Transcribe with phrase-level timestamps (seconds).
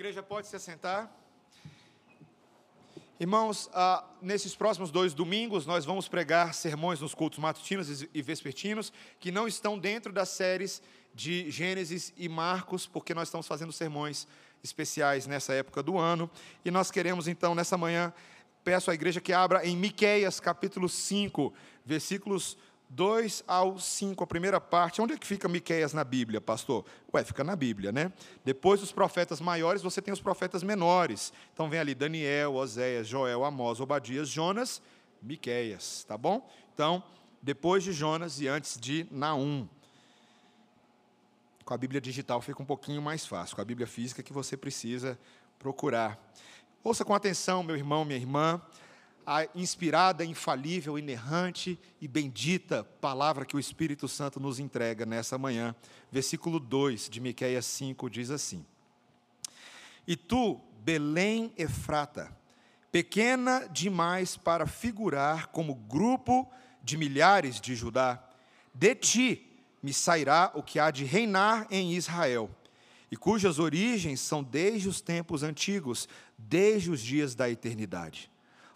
[0.00, 1.14] igreja pode se assentar.
[3.20, 8.90] Irmãos, ah, nesses próximos dois domingos, nós vamos pregar sermões nos cultos matutinos e vespertinos,
[9.18, 10.82] que não estão dentro das séries
[11.14, 14.26] de Gênesis e Marcos, porque nós estamos fazendo sermões
[14.64, 16.30] especiais nessa época do ano.
[16.64, 18.10] E nós queremos, então, nessa manhã,
[18.64, 21.52] peço à igreja que abra em Miqueias, capítulo 5,
[21.84, 22.56] versículos
[22.90, 25.00] 2 ao 5, a primeira parte.
[25.00, 26.84] Onde é que fica Miqueias na Bíblia, pastor?
[27.14, 28.12] Ué, fica na Bíblia, né?
[28.44, 31.32] Depois dos profetas maiores, você tem os profetas menores.
[31.54, 34.82] Então vem ali Daniel, Oséias, Joel, Amós, Obadias, Jonas,
[35.22, 36.50] Miqueias, tá bom?
[36.74, 37.02] Então,
[37.40, 39.68] depois de Jonas e antes de Naum.
[41.64, 44.56] Com a Bíblia digital fica um pouquinho mais fácil, com a Bíblia física que você
[44.56, 45.16] precisa
[45.60, 46.18] procurar.
[46.82, 48.60] Ouça com atenção, meu irmão, minha irmã
[49.26, 55.74] a inspirada, infalível, inerrante e bendita palavra que o Espírito Santo nos entrega nessa manhã.
[56.10, 58.64] Versículo 2 de Miqueias 5 diz assim:
[60.06, 62.34] E tu, Belém Efrata,
[62.90, 66.50] pequena demais para figurar como grupo
[66.82, 68.22] de milhares de Judá,
[68.74, 69.46] de ti
[69.82, 72.50] me sairá o que há de reinar em Israel,
[73.10, 78.30] e cujas origens são desde os tempos antigos, desde os dias da eternidade.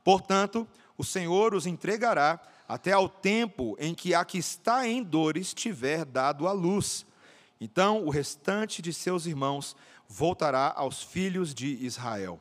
[0.05, 2.39] Portanto, o Senhor os entregará
[2.69, 7.07] até ao tempo em que a que está em dores tiver dado a luz.
[7.61, 9.75] Então o restante de seus irmãos
[10.09, 12.39] voltará aos filhos de Israel.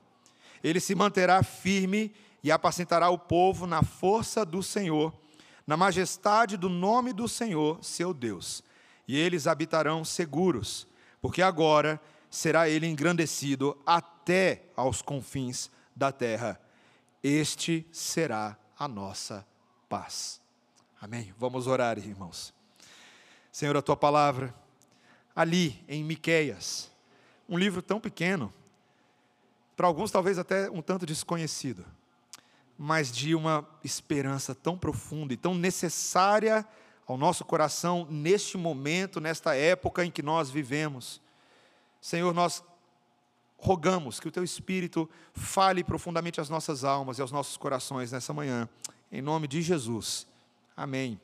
[0.64, 5.14] Ele se manterá firme e apacentará o povo na força do Senhor,
[5.66, 8.62] na majestade do nome do Senhor, seu Deus.
[9.08, 10.88] E eles habitarão seguros,
[11.22, 16.60] porque agora será ele engrandecido até aos confins da terra
[17.24, 19.48] este será a nossa
[19.88, 20.42] paz.
[21.00, 21.34] Amém?
[21.38, 22.54] Vamos orar, irmãos.
[23.52, 24.54] Senhor, a tua palavra,
[25.36, 26.92] ali em Miqueias,
[27.48, 28.54] um livro tão pequeno,
[29.76, 31.86] para alguns talvez até um tanto desconhecido,
[32.78, 36.68] mas de uma esperança tão profunda e tão necessária
[37.06, 41.22] ao nosso coração neste momento, nesta época em que nós vivemos.
[42.02, 42.64] Senhor, nós
[43.64, 48.34] rogamos que o teu Espírito fale profundamente às nossas almas e aos nossos corações nessa
[48.34, 48.68] manhã,
[49.10, 50.28] em nome de Jesus.
[50.76, 51.18] Amém.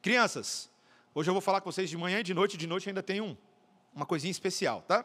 [0.00, 0.70] Crianças,
[1.14, 3.20] hoje eu vou falar com vocês de manhã e de noite, de noite ainda tem
[3.20, 3.36] um,
[3.94, 5.04] uma coisinha especial, tá?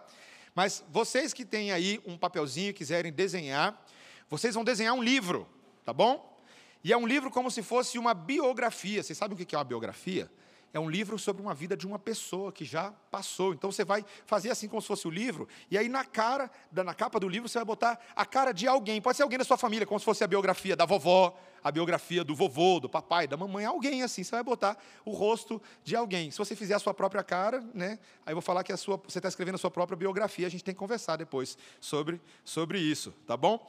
[0.56, 3.86] Mas vocês que têm aí um papelzinho quiserem desenhar,
[4.30, 5.46] vocês vão desenhar um livro,
[5.84, 6.34] tá bom?
[6.82, 9.04] E é um livro como se fosse uma biografia.
[9.04, 10.32] Vocês sabem o que é uma biografia?
[10.74, 13.54] É um livro sobre uma vida de uma pessoa que já passou.
[13.54, 16.94] Então você vai fazer assim como se fosse o livro, e aí na cara, na
[16.94, 19.02] capa do livro, você vai botar a cara de alguém.
[19.02, 22.24] Pode ser alguém da sua família, como se fosse a biografia da vovó, a biografia
[22.24, 24.24] do vovô, do papai, da mamãe, alguém assim.
[24.24, 26.32] Você vai botar o rosto de alguém.
[26.32, 28.00] Se você fizer a sua própria cara, né?
[28.26, 30.48] Aí eu vou falar que a sua, você está escrevendo a sua própria biografia.
[30.48, 33.68] A gente tem que conversar depois sobre, sobre isso, tá bom?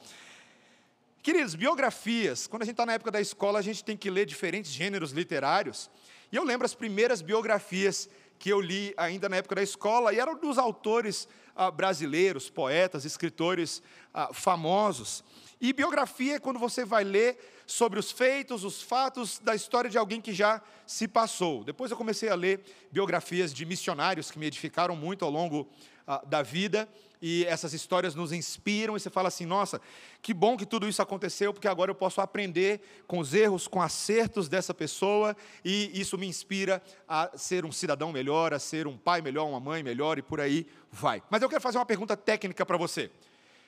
[1.21, 2.47] Queridos, biografias.
[2.47, 5.11] Quando a gente está na época da escola, a gente tem que ler diferentes gêneros
[5.11, 5.89] literários.
[6.33, 10.19] E eu lembro as primeiras biografias que eu li ainda na época da escola, e
[10.19, 15.23] eram dos autores ah, brasileiros, poetas, escritores ah, famosos.
[15.61, 19.95] E biografia é quando você vai ler sobre os feitos, os fatos da história de
[19.95, 21.63] alguém que já se passou.
[21.63, 22.61] Depois eu comecei a ler
[22.91, 25.69] biografias de missionários que me edificaram muito ao longo
[26.07, 26.89] ah, da vida
[27.25, 29.79] e essas histórias nos inspiram, e você fala assim: nossa,
[30.21, 33.81] que bom que tudo isso aconteceu, porque agora eu posso aprender com os erros, com
[33.81, 38.97] acertos dessa pessoa, e isso me inspira a ser um cidadão melhor, a ser um
[38.97, 41.23] pai melhor, uma mãe melhor, e por aí vai.
[41.29, 43.09] Mas eu quero fazer uma pergunta técnica para você.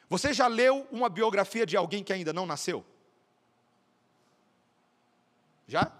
[0.10, 2.84] Você já leu uma biografia de alguém que ainda não nasceu?
[5.66, 5.94] Já?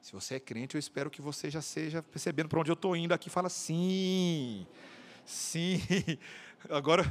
[0.00, 2.94] Se você é crente, eu espero que você já seja percebendo para onde eu estou
[2.94, 3.28] indo aqui.
[3.28, 4.64] Fala sim.
[5.26, 5.82] Sim,
[6.70, 7.04] agora.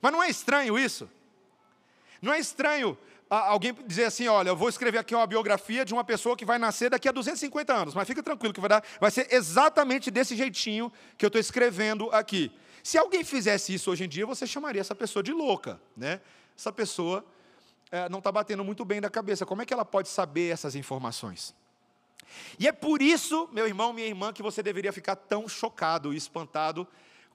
[0.00, 1.08] Mas não é estranho isso?
[2.20, 2.98] Não é estranho
[3.28, 6.58] alguém dizer assim: olha, eu vou escrever aqui uma biografia de uma pessoa que vai
[6.58, 10.34] nascer daqui a 250 anos, mas fica tranquilo que vai, dar, vai ser exatamente desse
[10.34, 12.50] jeitinho que eu estou escrevendo aqui.
[12.82, 16.20] Se alguém fizesse isso hoje em dia, você chamaria essa pessoa de louca, né?
[16.56, 17.24] Essa pessoa
[17.90, 19.44] é, não está batendo muito bem da cabeça.
[19.44, 21.54] Como é que ela pode saber essas informações?
[22.58, 26.16] E é por isso, meu irmão, minha irmã, que você deveria ficar tão chocado e
[26.16, 26.86] espantado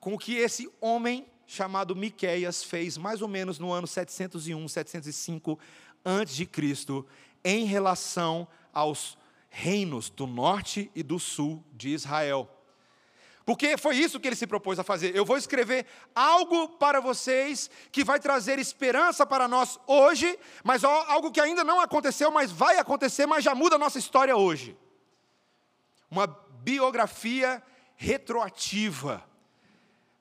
[0.06, 5.58] com o que esse homem chamado Miqueias fez mais ou menos no ano 701, 705
[6.06, 7.04] antes de Cristo,
[7.44, 9.18] em relação aos
[9.50, 12.48] reinos do norte e do sul de Israel.
[13.44, 15.16] Porque foi isso que ele se propôs a fazer.
[15.16, 21.32] Eu vou escrever algo para vocês que vai trazer esperança para nós hoje, mas algo
[21.32, 24.78] que ainda não aconteceu, mas vai acontecer, mas já muda a nossa história hoje.
[26.12, 27.60] Uma biografia
[27.96, 29.34] retroativa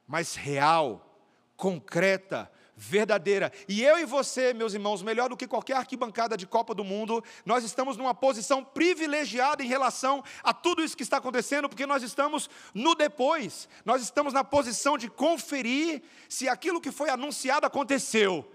[0.06, 1.18] mas real,
[1.56, 3.52] concreta, verdadeira.
[3.68, 7.22] E eu e você, meus irmãos, melhor do que qualquer arquibancada de Copa do Mundo,
[7.44, 12.02] nós estamos numa posição privilegiada em relação a tudo isso que está acontecendo, porque nós
[12.02, 13.68] estamos no depois.
[13.84, 18.50] Nós estamos na posição de conferir se aquilo que foi anunciado aconteceu.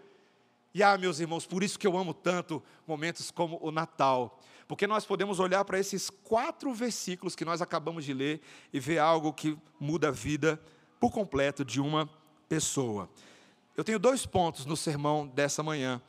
[0.73, 4.85] E ah, meus irmãos, por isso que eu amo tanto momentos como o Natal, porque
[4.85, 8.41] nós podemos olhar para esses quatro versículos que nós acabamos de ler
[8.71, 10.61] e ver algo que muda a vida
[10.99, 12.09] por completo de uma
[12.47, 13.09] pessoa.
[13.75, 16.01] Eu tenho dois pontos no sermão dessa manhã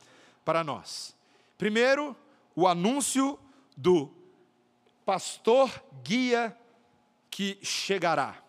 [0.43, 1.15] para nós.
[1.57, 2.15] Primeiro,
[2.55, 3.39] o anúncio
[3.77, 4.11] do
[5.05, 5.71] pastor
[6.03, 6.57] guia
[7.29, 8.43] que chegará.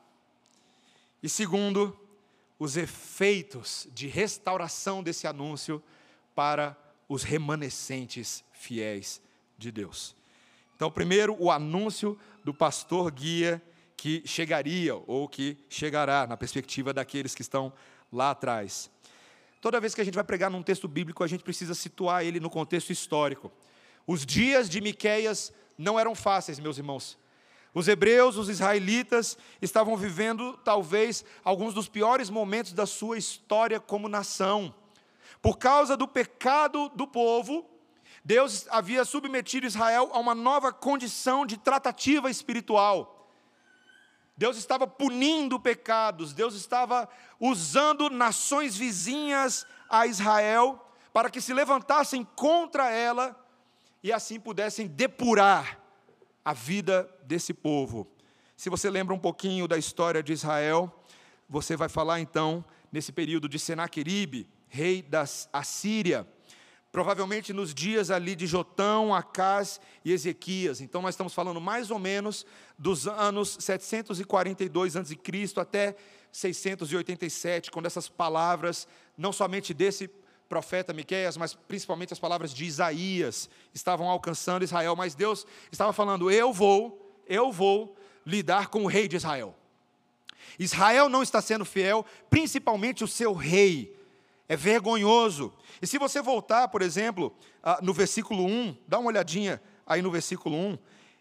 [1.22, 1.96] E segundo,
[2.58, 5.82] os efeitos de restauração desse anúncio
[6.34, 6.76] para
[7.08, 9.20] os remanescentes fiéis
[9.56, 10.16] de Deus.
[10.74, 13.62] Então, primeiro, o anúncio do pastor guia
[14.02, 17.72] que chegaria ou que chegará na perspectiva daqueles que estão
[18.12, 18.90] lá atrás.
[19.60, 22.40] Toda vez que a gente vai pregar num texto bíblico, a gente precisa situar ele
[22.40, 23.52] no contexto histórico.
[24.04, 27.16] Os dias de Miqueias não eram fáceis, meus irmãos.
[27.72, 34.08] Os hebreus, os israelitas, estavam vivendo talvez alguns dos piores momentos da sua história como
[34.08, 34.74] nação.
[35.40, 37.70] Por causa do pecado do povo,
[38.24, 43.11] Deus havia submetido Israel a uma nova condição de tratativa espiritual.
[44.36, 47.08] Deus estava punindo pecados, Deus estava
[47.38, 50.80] usando nações vizinhas a Israel
[51.12, 53.38] para que se levantassem contra ela
[54.02, 55.78] e assim pudessem depurar
[56.44, 58.10] a vida desse povo.
[58.56, 60.92] Se você lembra um pouquinho da história de Israel,
[61.48, 66.26] você vai falar então nesse período de Senaqueribe, rei da Assíria
[66.92, 70.82] provavelmente nos dias ali de Jotão, Acás e Ezequias.
[70.82, 72.44] Então nós estamos falando mais ou menos
[72.78, 75.18] dos anos 742 a.C.
[75.56, 75.96] até
[76.30, 78.86] 687, quando essas palavras,
[79.16, 80.08] não somente desse
[80.48, 86.30] profeta Miqueias, mas principalmente as palavras de Isaías estavam alcançando Israel, mas Deus estava falando:
[86.30, 89.56] "Eu vou, eu vou lidar com o rei de Israel".
[90.58, 93.96] Israel não está sendo fiel, principalmente o seu rei
[94.48, 95.52] é vergonhoso.
[95.80, 97.34] E se você voltar, por exemplo,
[97.82, 100.78] no versículo 1, dá uma olhadinha aí no versículo 1,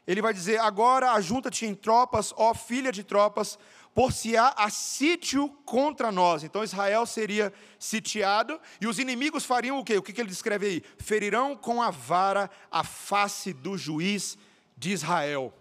[0.08, 3.58] ele vai dizer: Agora ajunta-te em tropas, ó filha de tropas,
[3.94, 6.44] por se há sítio contra nós.
[6.44, 9.98] Então Israel seria sitiado e os inimigos fariam o quê?
[9.98, 10.84] O que ele descreve aí?
[10.98, 14.38] Ferirão com a vara a face do juiz
[14.78, 15.54] de Israel.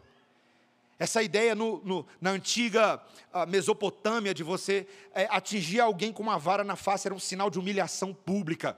[1.00, 3.02] Essa ideia no, no, na antiga
[3.32, 7.49] uh, Mesopotâmia de você é, atingir alguém com uma vara na face era um sinal
[7.49, 8.76] de humilhação pública.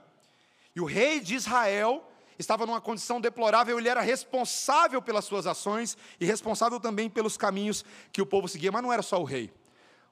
[0.73, 2.09] E o rei de Israel
[2.39, 7.83] estava numa condição deplorável, ele era responsável pelas suas ações e responsável também pelos caminhos
[8.13, 9.51] que o povo seguia, mas não era só o rei.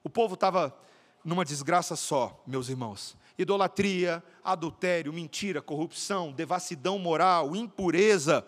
[0.04, 0.76] O povo estava
[1.24, 3.16] numa desgraça só, meus irmãos.
[3.38, 8.46] Idolatria, adultério, mentira, corrupção, devassidão moral, impureza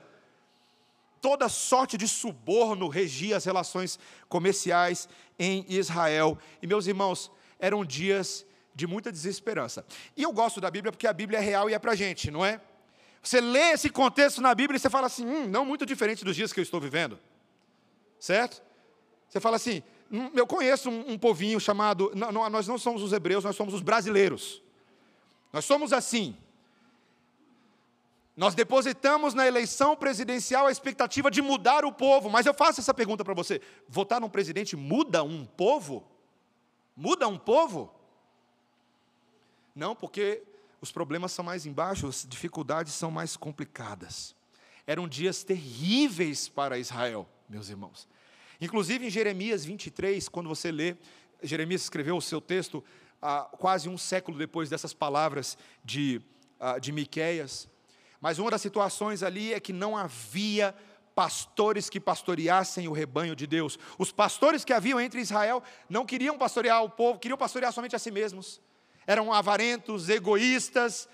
[1.25, 3.99] toda sorte de suborno regia as relações
[4.29, 6.37] comerciais em Israel.
[6.61, 8.45] E, meus irmãos, eram dias
[8.75, 9.87] de muita desesperança.
[10.15, 12.31] E eu gosto da Bíblia porque a Bíblia é real e é para a gente,
[12.31, 12.61] não é?
[13.23, 16.37] Você lê esse contexto na Bíblia e você fala assim, hum, não muito diferente dos
[16.37, 17.19] dias que eu estou vivendo.
[18.21, 18.63] Certo?
[19.27, 19.83] Você fala assim,
[20.13, 23.57] hum, eu conheço um, um povinho chamado, não, não, nós não somos os hebreus, nós
[23.57, 24.63] somos os brasileiros.
[25.51, 26.37] Nós somos assim.
[28.37, 32.93] Nós depositamos na eleição presidencial a expectativa de mudar o povo, mas eu faço essa
[32.93, 36.05] pergunta para você: votar num presidente muda um povo?
[36.97, 37.95] Muda um povo?
[39.75, 40.43] Não, porque
[40.81, 44.35] os problemas são mais embaixo, as dificuldades são mais complicadas.
[44.87, 48.07] Eram dias terríveis para Israel, meus irmãos.
[48.61, 50.97] Inclusive em Jeremias 23, quando você lê,
[51.43, 52.85] Jeremias escreveu o seu texto
[53.21, 56.21] ah, quase um século depois dessas palavras de,
[56.61, 57.69] ah, de Miquéias.
[58.25, 60.75] Mas uma das situações ali é que não havia
[61.15, 63.79] pastores que pastoreassem o rebanho de Deus.
[63.99, 67.99] Os pastores que haviam entre Israel não queriam pastorear o povo, queriam pastorear somente a
[67.99, 68.63] si mesmos.
[69.07, 71.07] Eram avarentos, egoístas,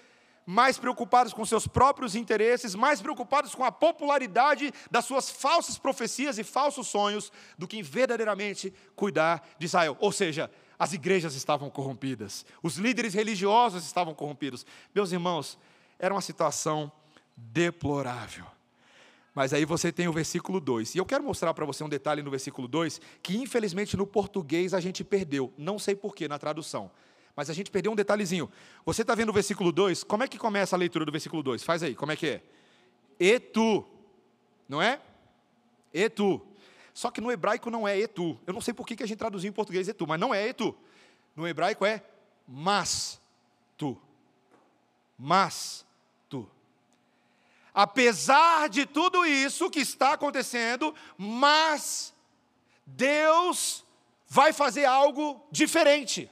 [0.47, 6.39] mais preocupados com seus próprios interesses, mais preocupados com a popularidade das suas falsas profecias
[6.39, 9.97] e falsos sonhos, do que em verdadeiramente cuidar de Israel.
[9.99, 10.49] Ou seja,
[10.79, 14.65] as igrejas estavam corrompidas, os líderes religiosos estavam corrompidos.
[14.95, 15.59] Meus irmãos,
[15.99, 16.91] era uma situação
[17.53, 18.47] deplorável.
[19.35, 20.95] Mas aí você tem o versículo 2.
[20.95, 24.75] E eu quero mostrar para você um detalhe no versículo 2 que infelizmente no português
[24.75, 25.53] a gente perdeu.
[25.57, 26.91] Não sei porquê na tradução.
[27.35, 28.51] Mas a gente perdeu um detalhezinho.
[28.85, 30.05] Você está vendo o versículo 2?
[30.05, 31.63] Como é que começa a leitura do versículo 2?
[31.63, 32.43] Faz aí, como é que é?
[33.19, 33.85] E tu.
[34.69, 35.01] Não é?
[35.95, 36.41] E tu.
[36.93, 38.39] Só que no hebraico não é e tu.
[38.47, 40.49] Eu não sei por que a gente traduziu em português e tu, mas não é
[40.49, 40.77] e tu.
[41.37, 42.03] no hebraico é
[42.47, 43.21] mas
[43.77, 43.97] tu.
[45.17, 45.87] Mas.
[47.75, 52.13] Apesar de tudo isso que está acontecendo, mas
[52.85, 53.85] Deus
[54.27, 56.31] vai fazer algo diferente.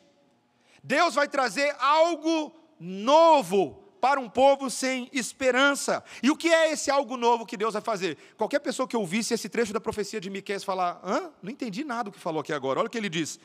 [0.82, 6.02] Deus vai trazer algo novo para um povo sem esperança.
[6.22, 8.16] E o que é esse algo novo que Deus vai fazer?
[8.36, 11.30] Qualquer pessoa que ouvisse esse trecho da profecia de Miqueias falar: "Hã?
[11.42, 12.78] Não entendi nada do que falou aqui agora".
[12.80, 13.40] Olha o que ele diz: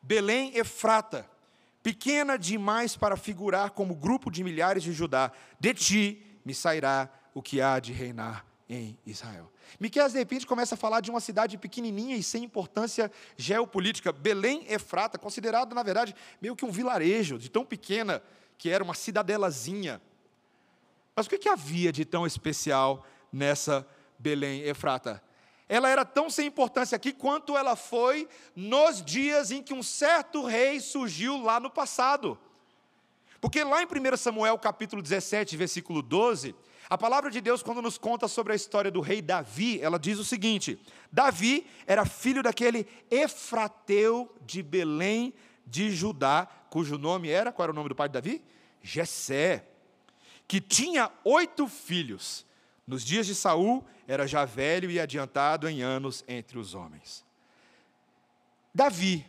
[0.00, 1.28] Belém Efrata,
[1.82, 7.42] pequena demais para figurar como grupo de milhares de Judá, de ti me sairá o
[7.42, 9.48] que há de reinar em Israel.
[9.78, 14.66] Miqueias de repente começa a falar de uma cidade pequenininha e sem importância geopolítica, Belém
[14.68, 18.20] Efrata, considerado na verdade meio que um vilarejo, de tão pequena
[18.58, 20.02] que era uma cidadelazinha.
[21.14, 23.86] Mas o que, que havia de tão especial nessa
[24.18, 25.22] Belém Efrata?
[25.68, 30.44] Ela era tão sem importância aqui quanto ela foi nos dias em que um certo
[30.44, 32.36] rei surgiu lá no passado.
[33.40, 36.56] Porque lá em 1 Samuel capítulo 17, versículo 12,
[36.90, 40.18] a palavra de Deus, quando nos conta sobre a história do rei Davi, ela diz
[40.18, 40.80] o seguinte:
[41.12, 45.34] Davi era filho daquele Efrateu de Belém
[45.66, 48.42] de Judá, cujo nome era, qual era o nome do pai de Davi?
[48.82, 49.66] Jessé,
[50.46, 52.46] que tinha oito filhos.
[52.86, 57.22] Nos dias de Saul, era já velho e adiantado em anos entre os homens.
[58.74, 59.26] Davi,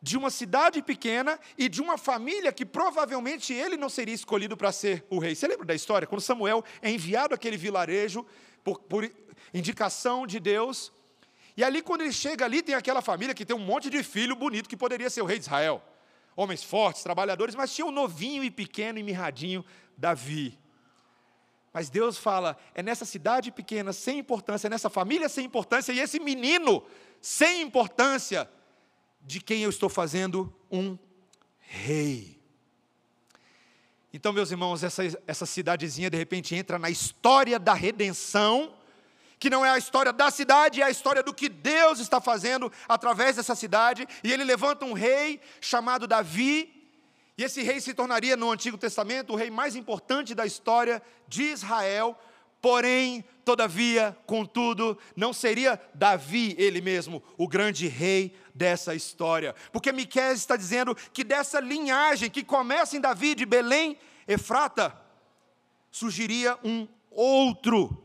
[0.00, 4.70] de uma cidade pequena e de uma família que provavelmente ele não seria escolhido para
[4.70, 5.34] ser o rei.
[5.34, 6.06] Você lembra da história?
[6.06, 8.24] Quando Samuel é enviado àquele vilarejo
[8.62, 9.10] por, por,
[9.52, 10.92] indicação de Deus,
[11.56, 14.36] e ali, quando ele chega ali, tem aquela família que tem um monte de filho
[14.36, 15.82] bonito que poderia ser o rei de Israel.
[16.36, 19.64] Homens fortes, trabalhadores, mas tinha um novinho e pequeno e mirradinho,
[19.96, 20.56] Davi.
[21.72, 25.98] Mas Deus fala: é nessa cidade pequena, sem importância, é nessa família sem importância, e
[25.98, 26.84] esse menino
[27.20, 28.48] sem importância,
[29.20, 30.98] de quem eu estou fazendo um
[31.58, 32.38] rei.
[34.12, 38.74] Então, meus irmãos, essa, essa cidadezinha de repente entra na história da redenção,
[39.38, 42.72] que não é a história da cidade, é a história do que Deus está fazendo
[42.88, 46.74] através dessa cidade, e ele levanta um rei chamado Davi,
[47.36, 51.44] e esse rei se tornaria no Antigo Testamento o rei mais importante da história de
[51.44, 52.18] Israel,
[52.60, 59.54] Porém, todavia, contudo, não seria Davi ele mesmo o grande rei dessa história.
[59.72, 63.96] Porque Miquel está dizendo que dessa linhagem que começa em Davi de Belém,
[64.26, 64.94] Efrata,
[65.90, 68.04] surgiria um outro.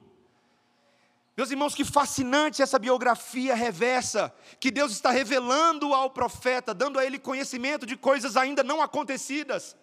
[1.36, 7.06] Meus irmãos, que fascinante essa biografia reversa, que Deus está revelando ao profeta, dando a
[7.06, 9.76] ele conhecimento de coisas ainda não acontecidas.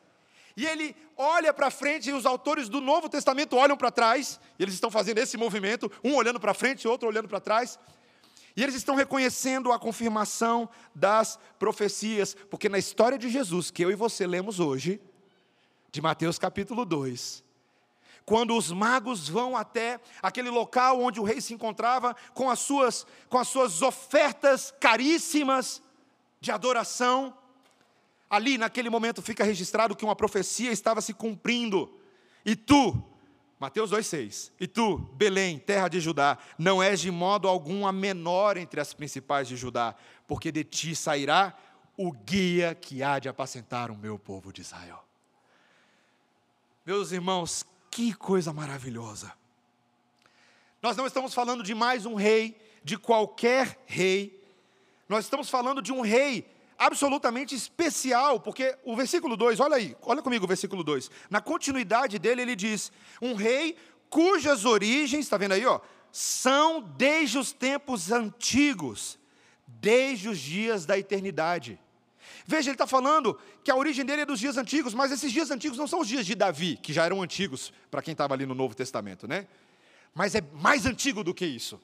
[0.57, 4.63] E ele olha para frente e os autores do Novo Testamento olham para trás, e
[4.63, 7.79] eles estão fazendo esse movimento, um olhando para frente outro olhando para trás.
[8.57, 13.91] E eles estão reconhecendo a confirmação das profecias, porque na história de Jesus, que eu
[13.91, 15.01] e você lemos hoje,
[15.93, 17.45] de Mateus capítulo 2,
[18.25, 23.07] quando os magos vão até aquele local onde o rei se encontrava com as suas,
[23.29, 25.83] com as suas ofertas caríssimas
[26.41, 27.37] de adoração,
[28.31, 31.93] ali naquele momento fica registrado que uma profecia estava se cumprindo.
[32.47, 33.03] E tu,
[33.59, 38.57] Mateus 2,6, e tu, Belém, terra de Judá, não és de modo algum a menor
[38.57, 39.97] entre as principais de Judá,
[40.29, 41.55] porque de ti sairá
[41.97, 45.05] o guia que há de apacentar o meu povo de Israel.
[46.87, 49.33] Meus irmãos, que coisa maravilhosa.
[50.81, 54.41] Nós não estamos falando de mais um rei, de qualquer rei,
[55.07, 56.49] nós estamos falando de um rei
[56.81, 61.11] absolutamente especial, porque o versículo 2, olha aí, olha comigo o versículo 2.
[61.29, 63.77] Na continuidade dele, ele diz: Um rei
[64.09, 65.79] cujas origens, está vendo aí, ó,
[66.11, 69.19] são desde os tempos antigos,
[69.67, 71.79] desde os dias da eternidade.
[72.47, 75.51] Veja, ele está falando que a origem dele é dos dias antigos, mas esses dias
[75.51, 78.47] antigos não são os dias de Davi, que já eram antigos para quem estava ali
[78.47, 79.47] no Novo Testamento, né?
[80.15, 81.81] Mas é mais antigo do que isso.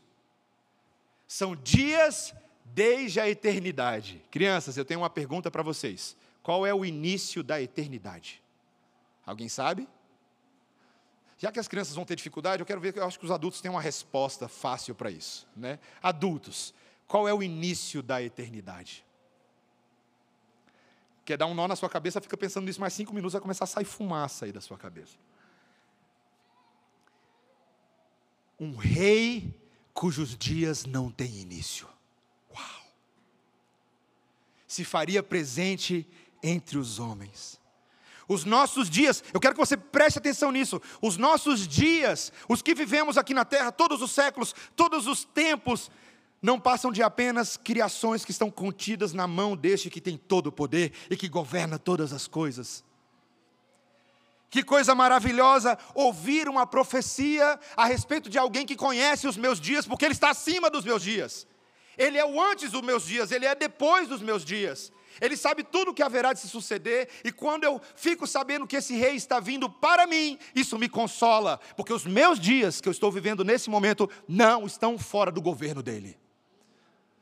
[1.28, 2.34] São dias
[2.76, 4.22] desde a eternidade.
[4.30, 6.14] Crianças, eu tenho uma pergunta para vocês.
[6.42, 8.42] Qual é o início da eternidade?
[9.24, 9.88] Alguém sabe?
[11.38, 13.62] Já que as crianças vão ter dificuldade, eu quero ver, eu acho que os adultos
[13.62, 15.48] têm uma resposta fácil para isso.
[15.56, 15.78] Né?
[16.02, 16.74] Adultos,
[17.08, 19.02] qual é o início da eternidade?
[21.24, 23.64] Quer dar um nó na sua cabeça, fica pensando nisso mais cinco minutos, vai começar
[23.64, 25.16] a sair fumaça aí da sua cabeça.
[28.60, 29.58] Um rei
[29.94, 31.95] cujos dias não têm início
[34.66, 36.06] se faria presente
[36.42, 37.60] entre os homens.
[38.28, 40.82] Os nossos dias, eu quero que você preste atenção nisso.
[41.00, 45.90] Os nossos dias, os que vivemos aqui na terra, todos os séculos, todos os tempos,
[46.42, 50.52] não passam de apenas criações que estão contidas na mão deste que tem todo o
[50.52, 52.84] poder e que governa todas as coisas.
[54.50, 59.86] Que coisa maravilhosa ouvir uma profecia a respeito de alguém que conhece os meus dias,
[59.86, 61.46] porque ele está acima dos meus dias.
[61.96, 64.92] Ele é o antes dos meus dias, ele é depois dos meus dias.
[65.20, 68.76] Ele sabe tudo o que haverá de se suceder, e quando eu fico sabendo que
[68.76, 72.92] esse rei está vindo para mim, isso me consola, porque os meus dias que eu
[72.92, 76.18] estou vivendo nesse momento não estão fora do governo dele.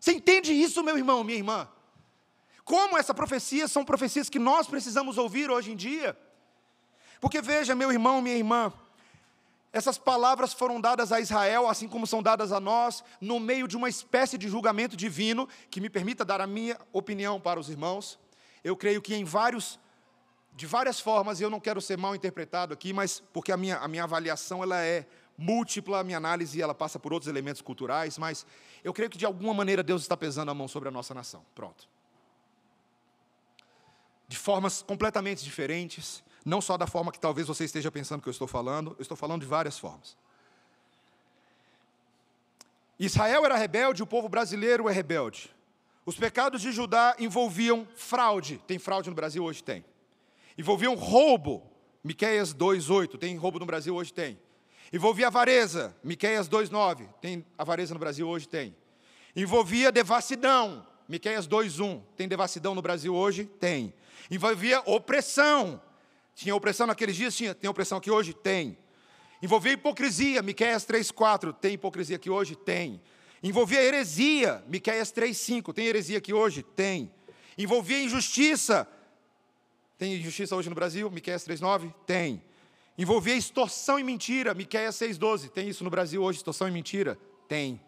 [0.00, 1.68] Você entende isso, meu irmão, minha irmã?
[2.64, 6.18] Como essa profecia são profecias que nós precisamos ouvir hoje em dia?
[7.20, 8.72] Porque veja, meu irmão, minha irmã,
[9.74, 13.76] essas palavras foram dadas a Israel, assim como são dadas a nós, no meio de
[13.76, 18.16] uma espécie de julgamento divino, que me permita dar a minha opinião para os irmãos.
[18.62, 19.80] Eu creio que em vários,
[20.54, 23.78] de várias formas, e eu não quero ser mal interpretado aqui, mas porque a minha,
[23.78, 28.16] a minha avaliação ela é múltipla, a minha análise ela passa por outros elementos culturais,
[28.16, 28.46] mas
[28.84, 31.44] eu creio que de alguma maneira Deus está pesando a mão sobre a nossa nação.
[31.52, 31.88] Pronto.
[34.28, 38.32] De formas completamente diferentes, não só da forma que talvez você esteja pensando que eu
[38.32, 40.16] estou falando, eu estou falando de várias formas.
[42.98, 45.50] Israel era rebelde, o povo brasileiro é rebelde.
[46.06, 48.60] Os pecados de Judá envolviam fraude.
[48.66, 49.42] Tem fraude no Brasil?
[49.42, 49.84] Hoje tem.
[50.56, 51.62] Envolviam roubo.
[52.02, 53.18] Miqueias 2,8.
[53.18, 53.94] Tem roubo no Brasil?
[53.94, 54.38] Hoje tem.
[54.92, 55.96] Envolvia avareza.
[56.04, 57.08] Miqueias 2,9.
[57.20, 58.28] Tem avareza no Brasil?
[58.28, 58.76] Hoje tem.
[59.34, 60.86] Envolvia devassidão.
[61.08, 62.02] Miqueias 2,1.
[62.16, 63.46] Tem devassidão no Brasil hoje?
[63.46, 63.92] Tem.
[64.30, 65.80] Envolvia opressão.
[66.34, 67.36] Tinha opressão naqueles dias?
[67.36, 67.54] Tinha.
[67.54, 68.34] Tem opressão aqui hoje?
[68.34, 68.76] Tem.
[69.42, 71.54] Envolvia hipocrisia, Miqueias 3,4.
[71.54, 72.56] Tem hipocrisia aqui hoje?
[72.56, 73.00] Tem.
[73.42, 75.72] Envolvia heresia, Miqueias 3,5.
[75.72, 76.62] Tem heresia aqui hoje?
[76.62, 77.12] Tem.
[77.56, 78.88] Envolvia injustiça.
[79.98, 81.10] Tem injustiça hoje no Brasil?
[81.10, 81.92] Miqueias 3,9?
[82.06, 82.42] Tem.
[82.96, 85.50] Envolvia extorsão e mentira, Miqueias 6,12.
[85.50, 87.18] Tem isso no Brasil hoje, extorsão e mentira?
[87.48, 87.80] Tem.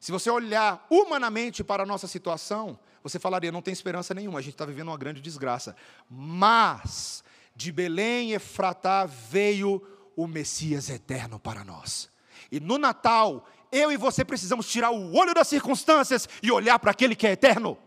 [0.00, 2.78] Se você olhar humanamente para a nossa situação,
[3.08, 5.76] você falaria, não tem esperança nenhuma, a gente está vivendo uma grande desgraça.
[6.10, 7.22] Mas,
[7.54, 9.80] de Belém Efratá veio
[10.16, 12.10] o Messias eterno para nós.
[12.50, 16.90] E no Natal, eu e você precisamos tirar o olho das circunstâncias e olhar para
[16.90, 17.78] aquele que é eterno.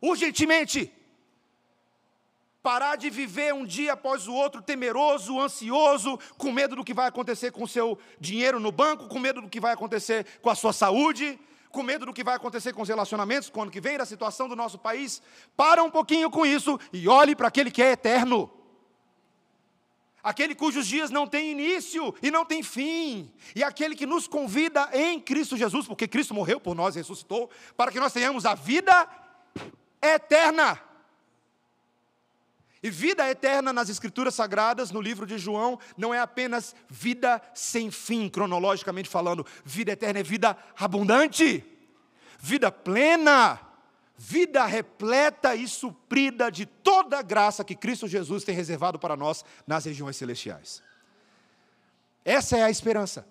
[0.00, 0.90] Urgentemente.
[2.62, 7.06] Parar de viver um dia após o outro temeroso, ansioso, com medo do que vai
[7.06, 10.54] acontecer com o seu dinheiro no banco, com medo do que vai acontecer com a
[10.54, 11.38] sua saúde,
[11.76, 14.56] com medo do que vai acontecer com os relacionamentos, quando que vem da situação do
[14.56, 15.20] nosso país,
[15.54, 18.50] para um pouquinho com isso e olhe para aquele que é eterno.
[20.22, 24.88] Aquele cujos dias não têm início e não tem fim, e aquele que nos convida
[24.94, 28.54] em Cristo Jesus, porque Cristo morreu por nós e ressuscitou, para que nós tenhamos a
[28.54, 29.06] vida
[30.00, 30.80] eterna.
[32.82, 37.90] E vida eterna nas Escrituras Sagradas, no livro de João, não é apenas vida sem
[37.90, 39.46] fim, cronologicamente falando.
[39.64, 41.64] Vida eterna é vida abundante,
[42.38, 43.58] vida plena,
[44.16, 49.44] vida repleta e suprida de toda a graça que Cristo Jesus tem reservado para nós
[49.66, 50.82] nas regiões celestiais.
[52.24, 53.26] Essa é a esperança.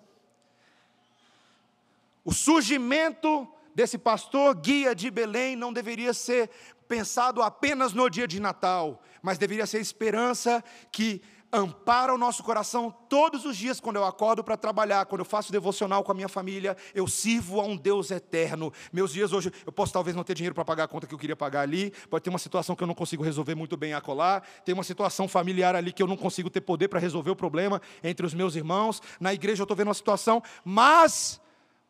[2.24, 6.50] O surgimento desse pastor guia de Belém não deveria ser
[6.88, 10.62] pensado apenas no dia de Natal, mas deveria ser esperança
[10.92, 11.20] que
[11.52, 15.50] ampara o nosso coração todos os dias quando eu acordo para trabalhar, quando eu faço
[15.50, 18.72] devocional com a minha família, eu sirvo a um Deus eterno.
[18.92, 21.18] Meus dias hoje, eu posso talvez não ter dinheiro para pagar a conta que eu
[21.18, 24.40] queria pagar ali, pode ter uma situação que eu não consigo resolver muito bem acolá,
[24.64, 27.82] tem uma situação familiar ali que eu não consigo ter poder para resolver o problema
[28.04, 31.40] entre os meus irmãos, na igreja eu estou vendo uma situação, mas,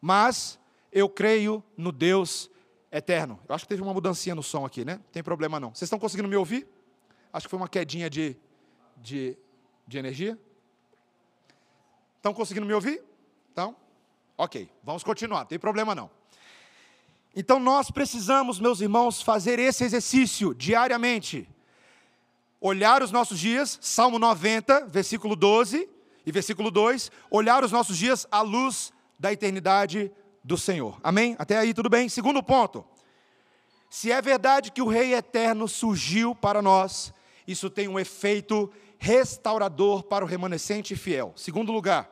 [0.01, 0.59] mas,
[0.91, 2.51] eu creio no Deus
[2.91, 3.39] eterno.
[3.47, 4.95] Eu acho que teve uma mudancinha no som aqui, né?
[4.95, 5.69] Não tem problema não.
[5.69, 6.67] Vocês estão conseguindo me ouvir?
[7.37, 8.35] Acho que foi uma quedinha de,
[8.97, 9.37] de,
[9.87, 10.39] de energia.
[12.17, 13.03] Estão conseguindo me ouvir?
[13.53, 13.77] Então,
[14.39, 16.11] ok, vamos continuar, não tem problema não.
[17.37, 21.47] Então nós precisamos, meus irmãos, fazer esse exercício diariamente.
[22.59, 25.87] Olhar os nossos dias, Salmo 90, versículo 12
[26.25, 30.11] e versículo 2, olhar os nossos dias à luz da eternidade
[30.43, 30.99] do Senhor.
[31.05, 31.37] Amém?
[31.39, 32.09] Até aí tudo bem?
[32.09, 32.83] Segundo ponto.
[33.91, 37.13] Se é verdade que o Rei eterno surgiu para nós,
[37.47, 41.33] isso tem um efeito restaurador para o remanescente fiel.
[41.37, 42.11] Segundo lugar,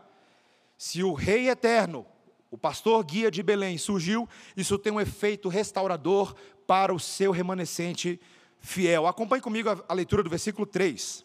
[0.76, 2.06] se o Rei eterno,
[2.50, 6.34] o pastor guia de Belém, surgiu, isso tem um efeito restaurador
[6.66, 8.20] para o seu remanescente
[8.58, 9.06] fiel.
[9.06, 11.24] Acompanhe comigo a, a leitura do versículo 3.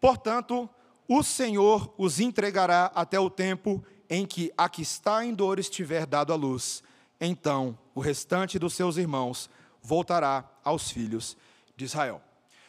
[0.00, 0.68] Portanto,
[1.06, 6.06] o Senhor os entregará até o tempo em que a que está em dores tiver
[6.06, 6.82] dado a luz,
[7.20, 9.50] então o restante dos seus irmãos
[9.82, 11.36] voltará aos filhos
[11.76, 12.22] de Israel.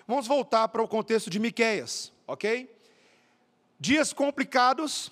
[0.10, 2.68] Vamos voltar para o contexto de Miqueias, ok?
[3.80, 5.12] Dias complicados,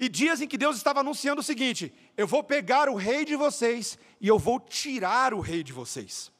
[0.00, 3.36] e dias em que Deus estava anunciando o seguinte: eu vou pegar o rei de
[3.36, 6.32] vocês e eu vou tirar o rei de vocês.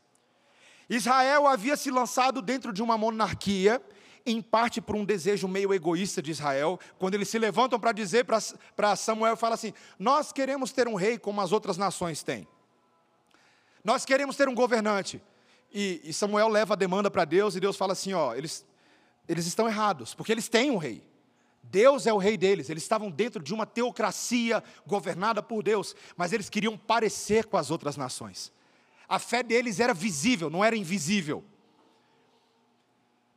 [0.89, 3.79] Israel havia se lançado dentro de uma monarquia,
[4.25, 8.25] em parte por um desejo meio egoísta de Israel, quando eles se levantam para dizer
[8.25, 12.49] para Samuel, fala assim: Nós queremos ter um rei como as outras nações têm.
[13.85, 15.21] Nós queremos ter um governante.
[15.73, 18.65] E, e Samuel leva a demanda para Deus e Deus fala assim: Ó, eles,
[19.29, 21.03] eles estão errados, porque eles têm um rei.
[21.63, 26.33] Deus é o rei deles, eles estavam dentro de uma teocracia governada por Deus, mas
[26.33, 28.53] eles queriam parecer com as outras nações.
[29.09, 31.45] A fé deles era visível, não era invisível.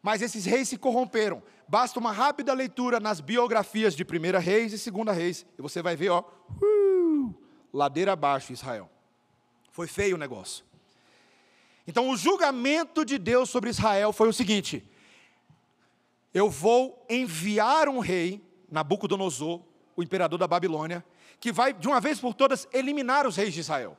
[0.02, 1.42] Mas esses reis se corromperam.
[1.68, 5.96] Basta uma rápida leitura nas biografias de Primeira Reis e Segunda Reis, e você vai
[5.96, 6.24] ver, ó,
[6.62, 7.36] uh,
[7.74, 8.90] ladeira abaixo, Israel.
[9.72, 10.64] Foi feio o negócio.
[11.88, 14.84] Então, o julgamento de Deus sobre Israel foi o seguinte:
[16.34, 19.62] eu vou enviar um rei, Nabucodonosor,
[19.96, 21.06] o imperador da Babilônia,
[21.40, 23.98] que vai, de uma vez por todas, eliminar os reis de Israel.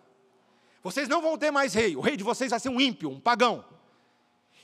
[0.82, 3.18] Vocês não vão ter mais rei, o rei de vocês vai ser um ímpio, um
[3.18, 3.64] pagão.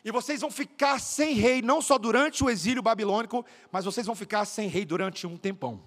[0.04, 4.14] E vocês vão ficar sem rei, não só durante o exílio babilônico, mas vocês vão
[4.14, 5.82] ficar sem rei durante um tempão.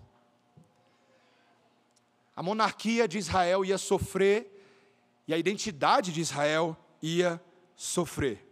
[2.36, 4.52] A monarquia de Israel ia sofrer,
[5.28, 7.42] e a identidade de Israel ia
[7.76, 8.44] sofrer.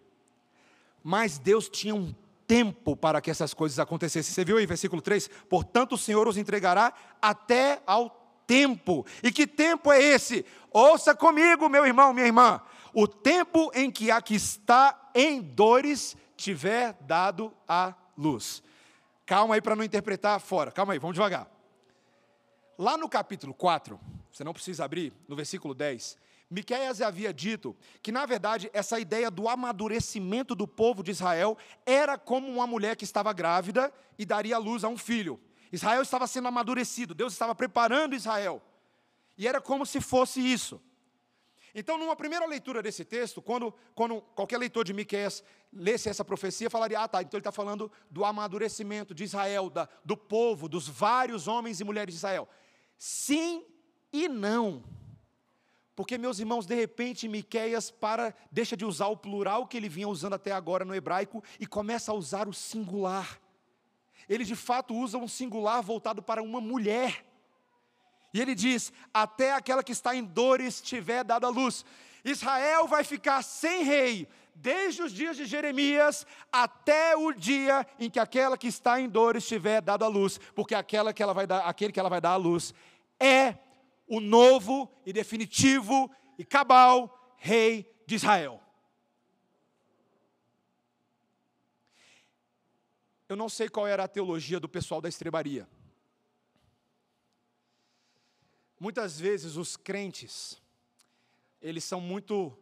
[1.04, 2.14] Mas Deus tinha um
[2.48, 4.32] tempo para que essas coisas acontecessem.
[4.34, 5.28] Você viu aí, versículo 3?
[5.50, 8.10] Portanto, o Senhor os entregará até ao
[8.46, 9.06] tempo.
[9.24, 10.46] E que tempo é esse?
[10.72, 12.62] Ouça comigo, meu irmão, minha irmã.
[12.94, 18.62] O tempo em que a que está em dores tiver dado a luz.
[19.26, 20.72] Calma aí para não interpretar fora.
[20.72, 21.50] Calma aí, vamos devagar.
[22.78, 24.00] Lá no capítulo 4,
[24.32, 26.18] você não precisa abrir, no versículo 10,
[26.54, 32.18] Miqueias havia dito que, na verdade, essa ideia do amadurecimento do povo de Israel era
[32.18, 35.40] como uma mulher que estava grávida e daria luz a um filho.
[35.72, 38.62] Israel estava sendo amadurecido, Deus estava preparando Israel.
[39.36, 40.80] E era como se fosse isso.
[41.74, 46.70] Então, numa primeira leitura desse texto, quando, quando qualquer leitor de Miqueias lesse essa profecia,
[46.70, 50.88] falaria: ah, tá, então ele está falando do amadurecimento de Israel, da, do povo, dos
[50.88, 52.48] vários homens e mulheres de Israel.
[52.96, 53.66] Sim
[54.12, 54.84] e não.
[55.96, 60.08] Porque, meus irmãos, de repente, Miqueias para, deixa de usar o plural que ele vinha
[60.08, 63.40] usando até agora no hebraico e começa a usar o singular.
[64.28, 67.26] Ele de fato usa um singular voltado para uma mulher.
[68.34, 71.86] E ele diz: até aquela que está em dores tiver dado a luz.
[72.26, 78.20] Israel vai ficar sem rei, desde os dias de Jeremias até o dia em que
[78.20, 81.60] aquela que está em dores tiver dado a luz, porque aquela que ela vai dar,
[81.68, 82.74] aquele que ela vai dar a luz
[83.20, 83.56] é
[84.16, 88.62] o novo e definitivo e cabal rei de Israel.
[93.28, 95.68] Eu não sei qual era a teologia do pessoal da estrebaria.
[98.80, 100.62] Muitas vezes os crentes,
[101.60, 102.56] eles são muito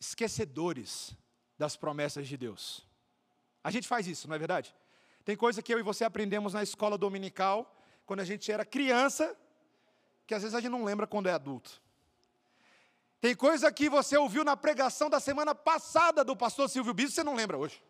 [0.00, 1.14] esquecedores
[1.58, 2.86] das promessas de Deus.
[3.62, 4.74] A gente faz isso, não é verdade?
[5.22, 9.36] Tem coisa que eu e você aprendemos na escola dominical, quando a gente era criança,
[10.26, 11.80] que às vezes a gente não lembra quando é adulto.
[13.20, 17.24] Tem coisa que você ouviu na pregação da semana passada do pastor Silvio Bispo, você
[17.24, 17.82] não lembra hoje.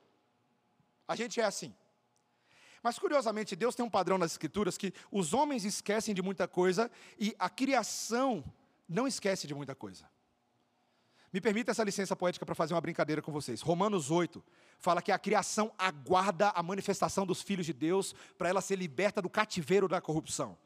[1.09, 1.75] A gente é assim.
[2.83, 6.91] Mas curiosamente, Deus tem um padrão nas escrituras que os homens esquecem de muita coisa
[7.19, 8.45] e a criação
[8.89, 10.09] não esquece de muita coisa.
[11.33, 13.61] Me permita essa licença poética para fazer uma brincadeira com vocês.
[13.61, 14.43] Romanos 8
[14.79, 19.21] fala que a criação aguarda a manifestação dos filhos de Deus para ela ser liberta
[19.21, 20.57] do cativeiro da corrupção.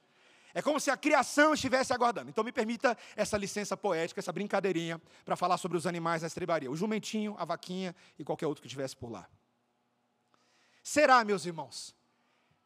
[0.53, 2.29] É como se a criação estivesse aguardando.
[2.29, 6.71] Então me permita essa licença poética, essa brincadeirinha, para falar sobre os animais na estrebaria.
[6.71, 9.29] O jumentinho, a vaquinha e qualquer outro que estivesse por lá.
[10.83, 11.95] Será, meus irmãos?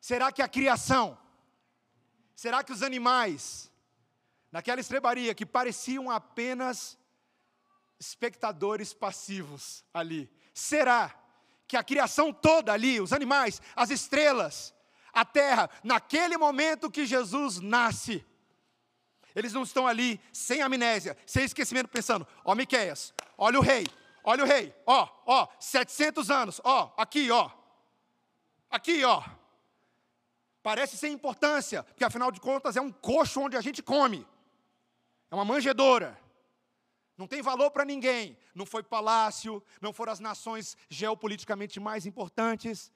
[0.00, 1.18] Será que a criação,
[2.34, 3.70] será que os animais,
[4.50, 6.98] naquela estrebaria que pareciam apenas
[7.98, 11.14] espectadores passivos ali, será
[11.66, 14.74] que a criação toda ali, os animais, as estrelas,
[15.14, 18.24] a terra, naquele momento que Jesus nasce.
[19.34, 23.86] Eles não estão ali sem amnésia, sem esquecimento, pensando: ó, oh, Miqueias, olha o rei,
[24.22, 27.50] olha o rei, ó, ó, 700 anos, ó, aqui, ó,
[28.70, 29.22] aqui, ó.
[30.62, 34.26] Parece sem importância, porque afinal de contas é um coxo onde a gente come,
[35.30, 36.18] é uma manjedoura.
[37.16, 38.36] Não tem valor para ninguém.
[38.54, 42.90] Não foi palácio, não foram as nações geopoliticamente mais importantes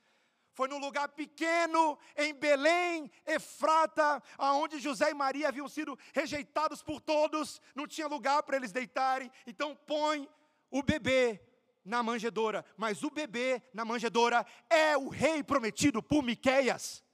[0.59, 7.01] foi num lugar pequeno, em Belém, Efrata, aonde José e Maria haviam sido rejeitados por
[7.01, 10.29] todos, não tinha lugar para eles deitarem, então põe
[10.69, 11.41] o bebê
[11.85, 17.05] na manjedoura, mas o bebê na manjedoura é o rei prometido por Miqueias.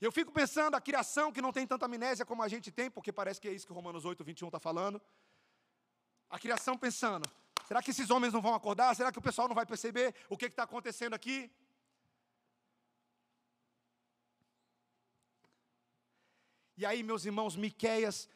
[0.00, 3.12] Eu fico pensando a criação que não tem tanta amnésia como a gente tem, porque
[3.12, 4.98] parece que é isso que Romanos 8, 21 está falando.
[6.30, 7.28] A criação pensando:
[7.66, 8.94] será que esses homens não vão acordar?
[8.94, 11.50] Será que o pessoal não vai perceber o que está acontecendo aqui?
[16.76, 18.28] E aí, meus irmãos, Miqueias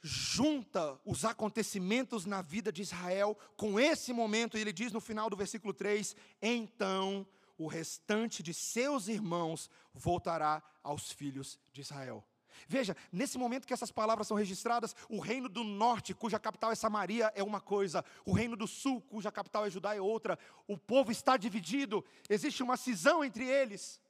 [0.00, 5.28] junta os acontecimentos na vida de Israel com esse momento, e ele diz no final
[5.28, 12.24] do versículo 3: Então o restante de seus irmãos voltará aos filhos de Israel.
[12.68, 16.74] Veja, nesse momento que essas palavras são registradas, o reino do norte, cuja capital é
[16.74, 20.38] Samaria, é uma coisa, o reino do sul, cuja capital é Judá, é outra.
[20.66, 24.00] O povo está dividido, existe uma cisão entre eles.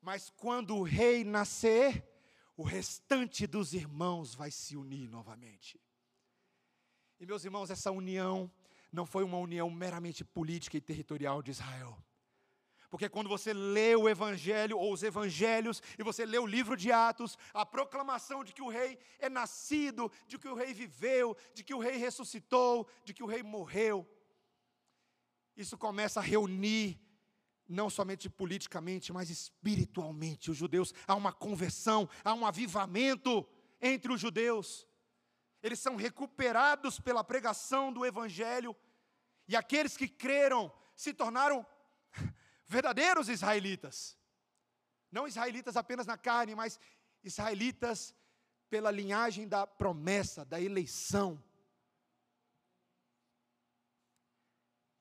[0.00, 2.06] Mas quando o rei nascer,
[2.56, 5.80] o restante dos irmãos vai se unir novamente.
[7.18, 8.50] E meus irmãos, essa união
[8.92, 11.96] não foi uma união meramente política e territorial de Israel.
[12.90, 16.90] Porque quando você lê o Evangelho ou os Evangelhos e você lê o livro de
[16.90, 21.62] Atos, a proclamação de que o rei é nascido, de que o rei viveu, de
[21.62, 24.06] que o rei ressuscitou, de que o rei morreu,
[25.56, 26.98] isso começa a reunir
[27.68, 30.50] não somente politicamente, mas espiritualmente.
[30.50, 33.46] Os judeus, há uma conversão, há um avivamento
[33.80, 34.88] entre os judeus.
[35.62, 38.74] Eles são recuperados pela pregação do Evangelho,
[39.46, 41.66] e aqueles que creram se tornaram
[42.70, 44.16] verdadeiros israelitas.
[45.10, 46.78] Não israelitas apenas na carne, mas
[47.24, 48.14] israelitas
[48.70, 51.42] pela linhagem da promessa, da eleição.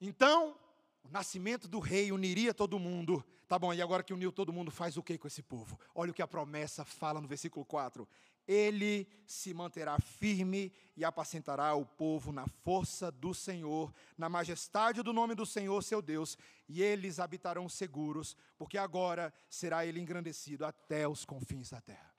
[0.01, 0.59] Então,
[1.03, 3.23] o nascimento do rei uniria todo mundo.
[3.47, 5.79] Tá bom, e agora que uniu todo mundo, faz o que com esse povo?
[5.93, 8.07] Olha o que a promessa fala no versículo 4.
[8.51, 15.13] Ele se manterá firme e apacentará o povo na força do Senhor, na majestade do
[15.13, 16.35] nome do Senhor, seu Deus,
[16.67, 22.11] e eles habitarão seguros, porque agora será ele engrandecido até os confins da terra.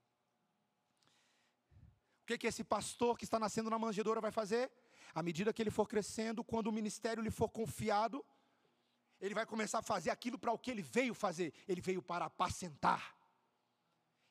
[2.22, 4.70] O que, que esse pastor que está nascendo na manjedoura vai fazer?
[5.12, 8.24] À medida que ele for crescendo, quando o ministério lhe for confiado,
[9.20, 11.52] ele vai começar a fazer aquilo para o que ele veio fazer.
[11.66, 13.16] Ele veio para apacentar,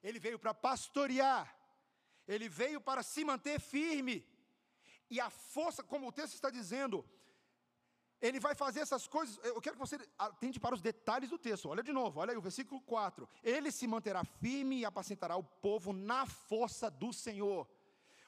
[0.01, 1.58] ele veio para pastorear,
[2.33, 4.17] ele veio para se manter firme.
[5.09, 7.03] E a força, como o texto está dizendo,
[8.21, 9.39] ele vai fazer essas coisas.
[9.43, 11.69] Eu quero que você atente para os detalhes do texto.
[11.69, 13.27] Olha de novo, olha aí o versículo 4.
[13.41, 17.67] Ele se manterá firme e apacentará o povo na força do Senhor.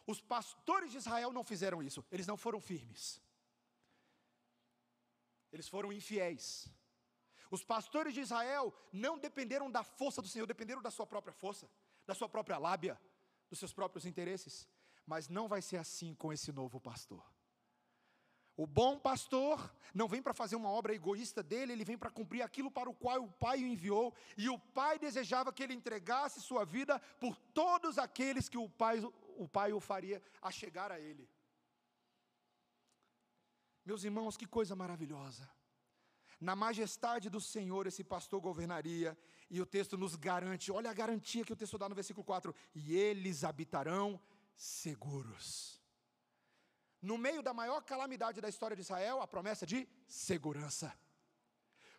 [0.08, 3.22] Os pastores de Israel não fizeram isso, eles não foram firmes.
[5.52, 6.68] Eles foram infiéis.
[7.52, 11.70] Os pastores de Israel não dependeram da força do Senhor, dependeram da sua própria força,
[12.08, 13.00] da sua própria lábia,
[13.52, 14.68] dos seus próprios interesses.
[15.06, 17.24] Mas não vai ser assim com esse novo pastor.
[18.56, 22.42] O bom pastor não vem para fazer uma obra egoísta dele, ele vem para cumprir
[22.42, 26.42] aquilo para o qual o pai o enviou, e o pai desejava que ele entregasse
[26.42, 29.00] sua vida por todos aqueles que o pai
[29.38, 31.28] o, pai o faria a chegar a ele.
[33.84, 35.50] Meus irmãos, que coisa maravilhosa.
[36.42, 39.16] Na majestade do Senhor, esse pastor governaria,
[39.48, 42.54] e o texto nos garante, olha a garantia que o texto dá no versículo 4:
[42.74, 44.20] e eles habitarão
[44.56, 45.80] seguros.
[47.00, 50.92] No meio da maior calamidade da história de Israel, a promessa de segurança.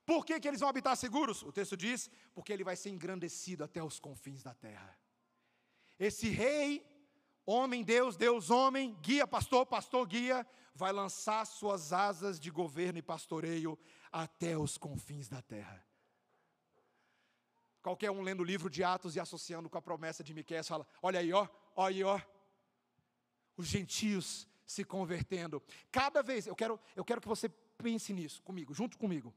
[0.05, 1.43] Por que, que eles vão habitar seguros?
[1.43, 4.99] O texto diz: porque ele vai ser engrandecido até os confins da terra.
[5.99, 6.85] Esse rei
[7.45, 13.03] Homem, Deus, Deus, homem, guia, pastor, pastor, guia, vai lançar suas asas de governo e
[13.03, 13.79] pastoreio
[14.11, 15.85] até os confins da terra.
[17.83, 20.87] Qualquer um lendo o livro de Atos e associando com a promessa de Miqueias fala:
[21.03, 22.21] olha aí, ó, olha aí, ó,
[23.57, 25.63] os gentios se convertendo.
[25.91, 29.35] Cada vez, eu quero, eu quero que você pense nisso comigo, junto comigo.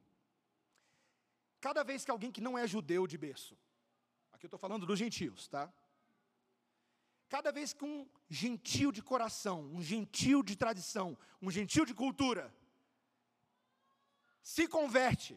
[1.60, 3.58] Cada vez que alguém que não é judeu de berço,
[4.32, 5.74] aqui eu estou falando dos gentios, tá?
[7.28, 12.54] Cada vez que um gentil de coração, um gentil de tradição, um gentil de cultura,
[14.42, 15.36] se converte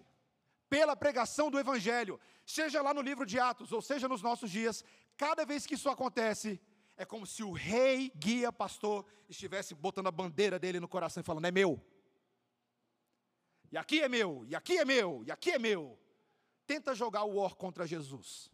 [0.69, 4.85] pela pregação do Evangelho, seja lá no livro de Atos, ou seja nos nossos dias,
[5.17, 6.61] cada vez que isso acontece,
[6.97, 11.25] é como se o rei, guia, pastor, estivesse botando a bandeira dele no coração e
[11.25, 11.83] falando: é meu.
[13.71, 15.99] E aqui é meu, e aqui é meu, e aqui é meu.
[16.67, 18.51] Tenta jogar o or contra Jesus.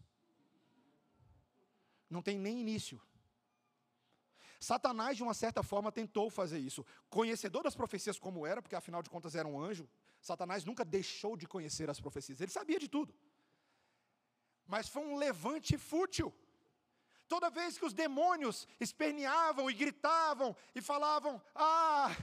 [2.08, 3.00] Não tem nem início.
[4.60, 6.84] Satanás, de uma certa forma, tentou fazer isso.
[7.08, 9.88] Conhecedor das profecias como era, porque afinal de contas era um anjo,
[10.20, 13.14] Satanás nunca deixou de conhecer as profecias, ele sabia de tudo.
[14.66, 16.32] Mas foi um levante fútil.
[17.28, 22.14] Toda vez que os demônios esperneavam e gritavam e falavam, ah,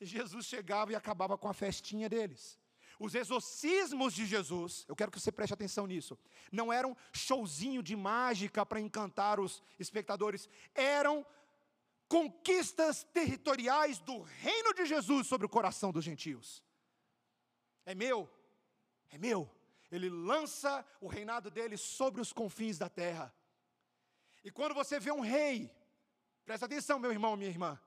[0.00, 2.58] Jesus chegava e acabava com a festinha deles.
[2.98, 6.16] os exorcismos de Jesus, eu quero que você preste atenção nisso,
[6.52, 11.26] não eram showzinho de mágica para encantar os espectadores, eram
[12.12, 16.62] conquistas territoriais do reino de Jesus sobre o coração dos gentios.
[17.86, 18.30] É meu,
[19.08, 19.50] é meu.
[19.90, 23.34] Ele lança o reinado dele sobre os confins da terra.
[24.44, 25.74] E quando você vê um rei,
[26.44, 27.80] presta atenção, meu irmão, minha irmã,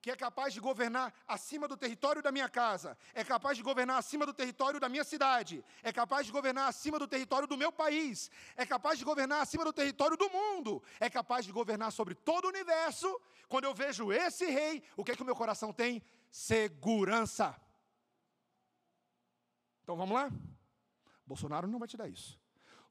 [0.00, 3.98] que é capaz de governar acima do território da minha casa, é capaz de governar
[3.98, 7.72] acima do território da minha cidade, é capaz de governar acima do território do meu
[7.72, 12.14] país, é capaz de governar acima do território do mundo, é capaz de governar sobre
[12.14, 13.20] todo o universo.
[13.48, 16.02] Quando eu vejo esse rei, o que é que o meu coração tem?
[16.30, 17.58] Segurança.
[19.82, 20.30] Então vamos lá?
[21.26, 22.38] Bolsonaro não vai te dar isso.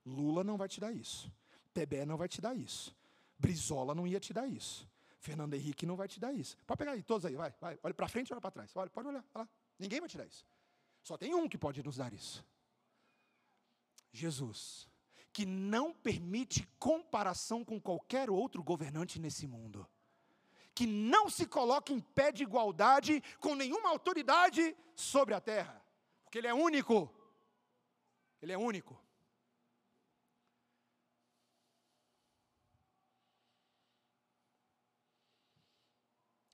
[0.05, 1.31] Lula não vai te dar isso.
[1.73, 2.95] Tebé não vai te dar isso.
[3.37, 4.89] Brizola não ia te dar isso.
[5.19, 6.57] Fernando Henrique não vai te dar isso.
[6.65, 7.79] Pode pegar aí, todos aí, vai, vai.
[7.83, 8.75] Olha para frente, olha para trás.
[8.75, 9.49] Olha, pode olhar, olha.
[9.79, 10.45] Ninguém vai te dar isso.
[11.03, 12.45] Só tem um que pode nos dar isso.
[14.11, 14.89] Jesus,
[15.31, 19.87] que não permite comparação com qualquer outro governante nesse mundo.
[20.73, 25.83] Que não se coloca em pé de igualdade com nenhuma autoridade sobre a terra.
[26.23, 27.13] Porque ele é único.
[28.41, 28.99] Ele é único.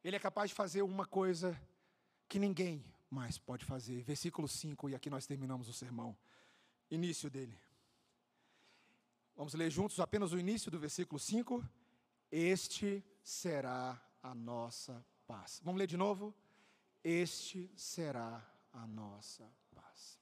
[0.04, 1.60] Ele é capaz de fazer uma coisa
[2.28, 4.04] que ninguém mais pode fazer.
[4.04, 6.18] Versículo 5, e aqui nós terminamos o sermão.
[6.92, 7.58] Início dele.
[9.36, 11.63] Vamos ler juntos apenas o início do versículo 5.
[12.32, 15.62] Este será a nossa paz.
[15.63, 16.36] Vamos ler de novo?
[17.04, 20.20] Este será a nossa paz.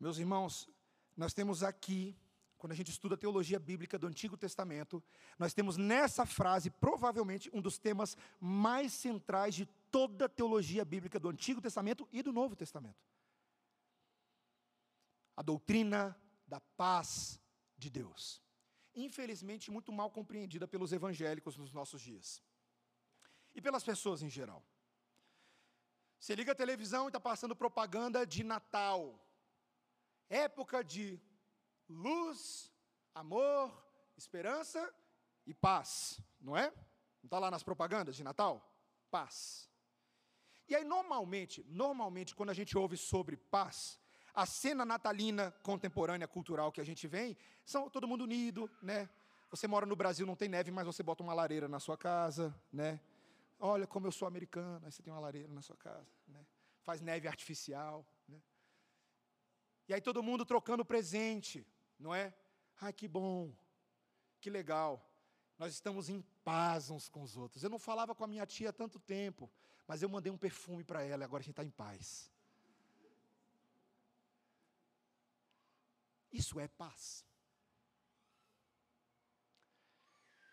[0.00, 0.68] Meus irmãos,
[1.16, 2.16] nós temos aqui
[2.66, 5.00] quando a gente estuda a teologia bíblica do Antigo Testamento,
[5.38, 11.20] nós temos nessa frase, provavelmente, um dos temas mais centrais de toda a teologia bíblica
[11.20, 13.06] do Antigo Testamento e do Novo Testamento.
[15.36, 17.40] A doutrina da paz
[17.78, 18.42] de Deus.
[18.96, 22.42] Infelizmente, muito mal compreendida pelos evangélicos nos nossos dias.
[23.54, 24.60] E pelas pessoas em geral.
[26.18, 29.24] Você liga a televisão e está passando propaganda de Natal.
[30.28, 31.20] Época de
[31.88, 32.72] luz,
[33.14, 33.72] amor,
[34.16, 34.92] esperança
[35.46, 36.70] e paz, não é?
[37.22, 38.62] Não está lá nas propagandas de Natal?
[39.10, 39.68] Paz.
[40.68, 43.98] E aí, normalmente, normalmente, quando a gente ouve sobre paz,
[44.34, 49.08] a cena natalina contemporânea, cultural que a gente vem, são todo mundo unido, né?
[49.50, 52.54] Você mora no Brasil, não tem neve, mas você bota uma lareira na sua casa,
[52.72, 53.00] né?
[53.58, 56.44] Olha como eu sou americano, aí você tem uma lareira na sua casa, né?
[56.82, 58.42] Faz neve artificial, né?
[59.88, 61.64] E aí todo mundo trocando presente
[61.98, 62.34] não é?
[62.80, 63.54] Ai, que bom,
[64.40, 65.04] que legal.
[65.58, 67.62] Nós estamos em paz uns com os outros.
[67.62, 69.50] Eu não falava com a minha tia há tanto tempo,
[69.86, 72.30] mas eu mandei um perfume para ela e agora a gente está em paz.
[76.30, 77.24] Isso é paz.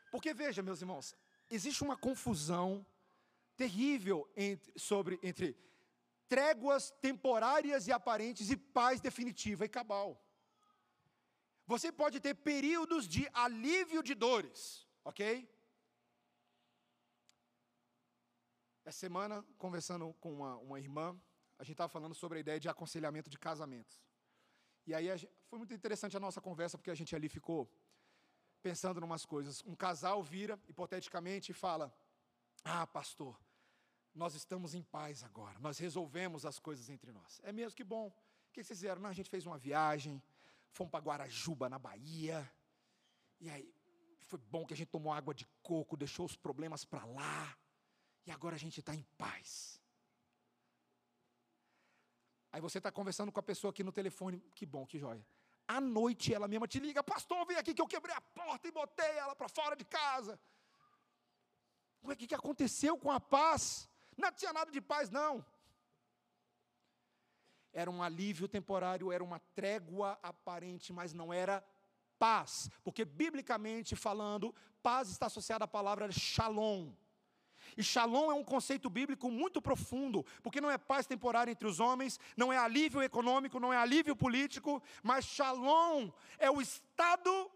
[0.10, 1.16] Porque veja, meus irmãos,
[1.50, 2.86] existe uma confusão
[3.58, 5.58] terrível entre, sobre, entre
[6.30, 10.23] tréguas temporárias e aparentes e paz definitiva e cabal.
[11.74, 15.22] Você pode ter períodos de alívio de dores, ok?
[18.86, 21.20] Essa semana, conversando com uma, uma irmã,
[21.58, 23.96] a gente estava falando sobre a ideia de aconselhamento de casamentos.
[24.86, 27.68] E aí gente, foi muito interessante a nossa conversa, porque a gente ali ficou
[28.62, 29.64] pensando em umas coisas.
[29.66, 31.92] Um casal vira, hipoteticamente, e fala:
[32.64, 33.36] Ah, pastor,
[34.14, 37.42] nós estamos em paz agora, nós resolvemos as coisas entre nós.
[37.44, 38.10] É mesmo que bom.
[38.10, 39.02] O que vocês fizeram?
[39.02, 40.22] Não, a gente fez uma viagem,
[40.74, 42.52] fomos para Guarajuba, na Bahia.
[43.40, 43.74] E aí,
[44.28, 47.58] foi bom que a gente tomou água de coco, deixou os problemas para lá.
[48.26, 49.80] E agora a gente está em paz.
[52.52, 55.26] Aí você está conversando com a pessoa aqui no telefone, que bom, que joia.
[55.68, 58.72] À noite ela mesma te liga, pastor, vem aqui que eu quebrei a porta e
[58.72, 60.40] botei ela para fora de casa.
[62.02, 63.90] O que, que aconteceu com a paz?
[64.18, 65.44] Não tinha nada de paz, não
[67.74, 71.64] era um alívio temporário, era uma trégua aparente, mas não era
[72.20, 76.94] paz, porque biblicamente falando, paz está associada à palavra shalom.
[77.76, 81.80] E shalom é um conceito bíblico muito profundo, porque não é paz temporária entre os
[81.80, 87.52] homens, não é alívio econômico, não é alívio político, mas shalom é o estado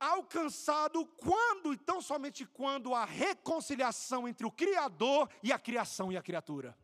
[0.00, 6.22] alcançado quando, então somente quando a reconciliação entre o Criador e a criação e a
[6.22, 6.76] criatura.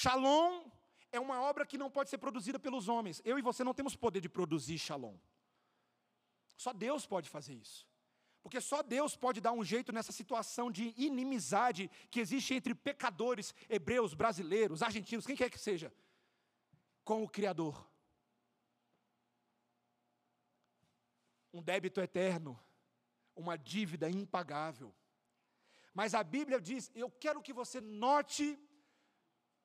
[0.00, 0.64] Shalom
[1.10, 3.20] é uma obra que não pode ser produzida pelos homens.
[3.24, 5.16] Eu e você não temos poder de produzir shalom.
[6.56, 7.84] Só Deus pode fazer isso.
[8.40, 13.52] Porque só Deus pode dar um jeito nessa situação de inimizade que existe entre pecadores,
[13.68, 15.92] hebreus, brasileiros, argentinos, quem quer que seja,
[17.02, 17.74] com o Criador.
[21.52, 22.56] Um débito eterno,
[23.34, 24.94] uma dívida impagável.
[25.92, 28.56] Mas a Bíblia diz: eu quero que você note.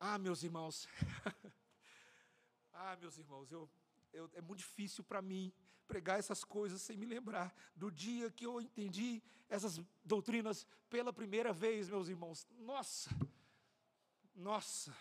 [0.06, 0.86] Ah, meus irmãos.
[2.74, 3.70] ah, meus irmãos, eu,
[4.12, 5.50] eu é muito difícil para mim
[5.86, 11.54] pregar essas coisas sem me lembrar do dia que eu entendi essas doutrinas pela primeira
[11.54, 12.46] vez, meus irmãos.
[12.50, 13.08] Nossa,
[14.34, 14.94] nossa.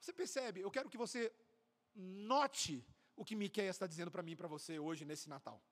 [0.00, 0.62] Você percebe?
[0.62, 1.30] Eu quero que você
[1.94, 2.82] note
[3.14, 5.62] o que Miqueias está dizendo para mim e para você hoje nesse Natal.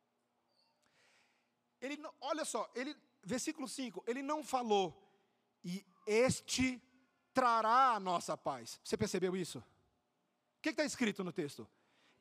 [1.81, 4.87] Ele, olha só, ele, versículo 5, ele não falou,
[5.65, 6.83] e este
[7.39, 8.81] trará a nossa paz.
[8.83, 9.61] Você percebeu isso?
[9.61, 11.69] O que está escrito no texto?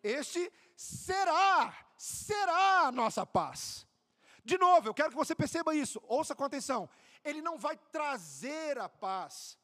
[0.04, 3.88] Este será, será a nossa paz.
[4.46, 6.88] De novo, eu quero que você perceba isso, ouça com atenção.
[7.24, 9.58] Ele não vai trazer a paz,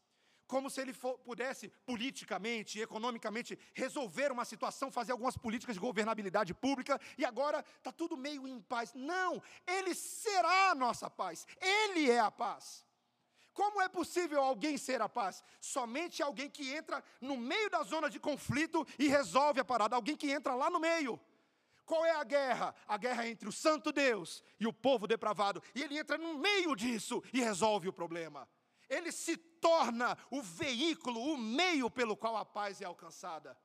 [0.47, 6.51] como se ele for, pudesse politicamente, economicamente resolver uma situação, fazer algumas políticas de governabilidade
[6.51, 8.91] pública e agora está tudo meio em paz.
[8.95, 12.84] Não, ele será a nossa paz, ele é a paz.
[13.54, 15.43] Como é possível alguém ser a paz?
[15.62, 20.18] Somente alguém que entra no meio da zona de conflito e resolve a parada, alguém
[20.18, 21.20] que entra lá no meio.
[21.86, 22.74] Qual é a guerra?
[22.88, 25.62] A guerra é entre o santo Deus e o povo depravado.
[25.76, 28.47] E ele entra no meio disso e resolve o problema.
[28.89, 33.58] Ele se torna o veículo, o meio pelo qual a paz é alcançada.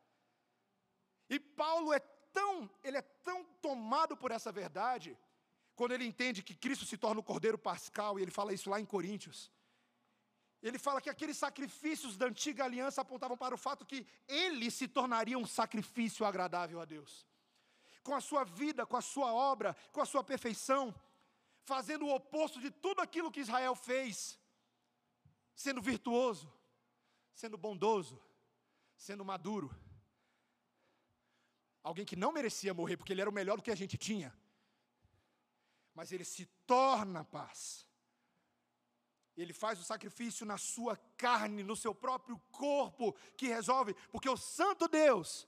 [1.31, 1.99] E Paulo é
[2.33, 5.17] tão, ele é tão tomado por essa verdade,
[5.75, 8.81] quando ele entende que Cristo se torna o Cordeiro Pascal, e ele fala isso lá
[8.81, 9.51] em Coríntios.
[10.63, 14.89] Ele fala que aqueles sacrifícios da antiga aliança apontavam para o fato que ele se
[14.89, 17.27] tornaria um sacrifício agradável a Deus.
[18.03, 20.95] Com a sua vida, com a sua obra, com a sua perfeição,
[21.63, 24.39] fazendo o oposto de tudo aquilo que Israel fez,
[25.55, 26.53] sendo virtuoso,
[27.33, 28.21] sendo bondoso,
[28.97, 29.73] sendo maduro.
[31.85, 34.37] Alguém que não merecia morrer, porque ele era o melhor do que a gente tinha,
[35.95, 37.88] mas ele se torna paz
[39.43, 44.37] ele faz o sacrifício na sua carne, no seu próprio corpo, que resolve, porque o
[44.37, 45.47] Santo Deus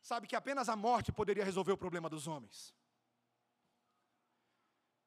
[0.00, 2.74] sabe que apenas a morte poderia resolver o problema dos homens.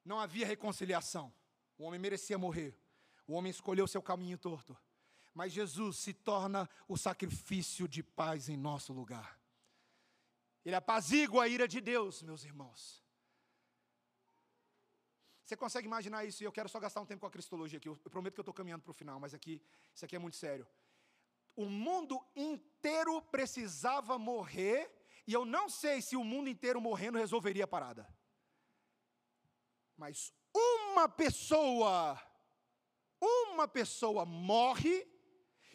[0.04, 1.34] Não havia reconciliação.
[1.78, 2.78] O homem merecia morrer.
[3.28, 4.78] O homem escolheu seu caminho torto.
[5.34, 9.40] Mas Jesus se torna o sacrifício de paz em nosso lugar.
[10.66, 13.05] Ele apazigua a ira de Deus, meus irmãos.
[15.46, 16.42] Você consegue imaginar isso?
[16.42, 17.88] E eu quero só gastar um tempo com a cristologia aqui.
[17.88, 19.62] Eu prometo que eu estou caminhando para o final, mas aqui,
[19.94, 20.68] isso aqui é muito sério.
[21.56, 24.92] O mundo inteiro precisava morrer,
[25.28, 28.08] e eu não sei se o mundo inteiro morrendo resolveria a parada.
[29.96, 32.20] Mas uma pessoa,
[33.22, 35.08] uma pessoa morre,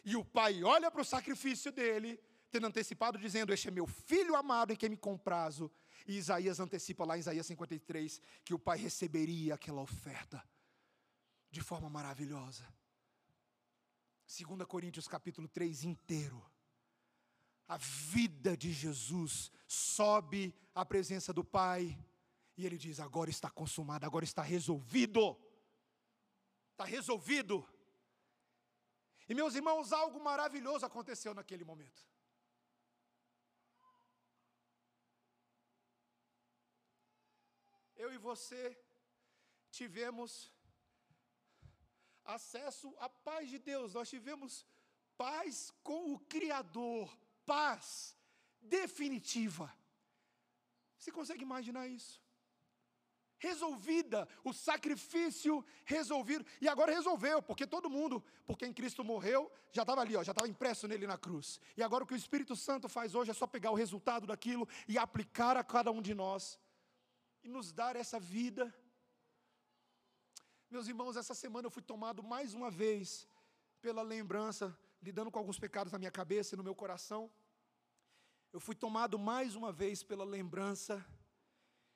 [0.03, 2.19] e o pai olha para o sacrifício dele,
[2.49, 5.71] tendo antecipado, dizendo: Este é meu filho amado em quem me comprazo.
[6.07, 10.43] E Isaías antecipa lá em Isaías 53 que o pai receberia aquela oferta
[11.49, 12.65] de forma maravilhosa.
[14.25, 16.43] 2 Coríntios capítulo 3 inteiro.
[17.67, 21.97] A vida de Jesus sobe à presença do Pai
[22.57, 25.37] e ele diz: agora está consumado, agora está resolvido.
[26.71, 27.67] Está resolvido.
[29.27, 32.10] E meus irmãos, algo maravilhoso aconteceu naquele momento.
[38.01, 38.61] Eu e você
[39.69, 40.51] tivemos
[42.25, 44.65] acesso à paz de Deus, nós tivemos
[45.15, 48.17] paz com o Criador, paz
[48.59, 49.71] definitiva.
[50.97, 52.19] Você consegue imaginar isso?
[53.37, 59.83] Resolvida, o sacrifício resolvido, e agora resolveu, porque todo mundo, porque em Cristo morreu, já
[59.83, 61.59] estava ali, ó, já estava impresso nele na cruz.
[61.77, 64.67] E agora o que o Espírito Santo faz hoje é só pegar o resultado daquilo
[64.87, 66.59] e aplicar a cada um de nós
[67.43, 68.73] e nos dar essa vida.
[70.69, 73.27] Meus irmãos, essa semana eu fui tomado mais uma vez
[73.81, 77.31] pela lembrança, lidando com alguns pecados na minha cabeça e no meu coração.
[78.53, 81.03] Eu fui tomado mais uma vez pela lembrança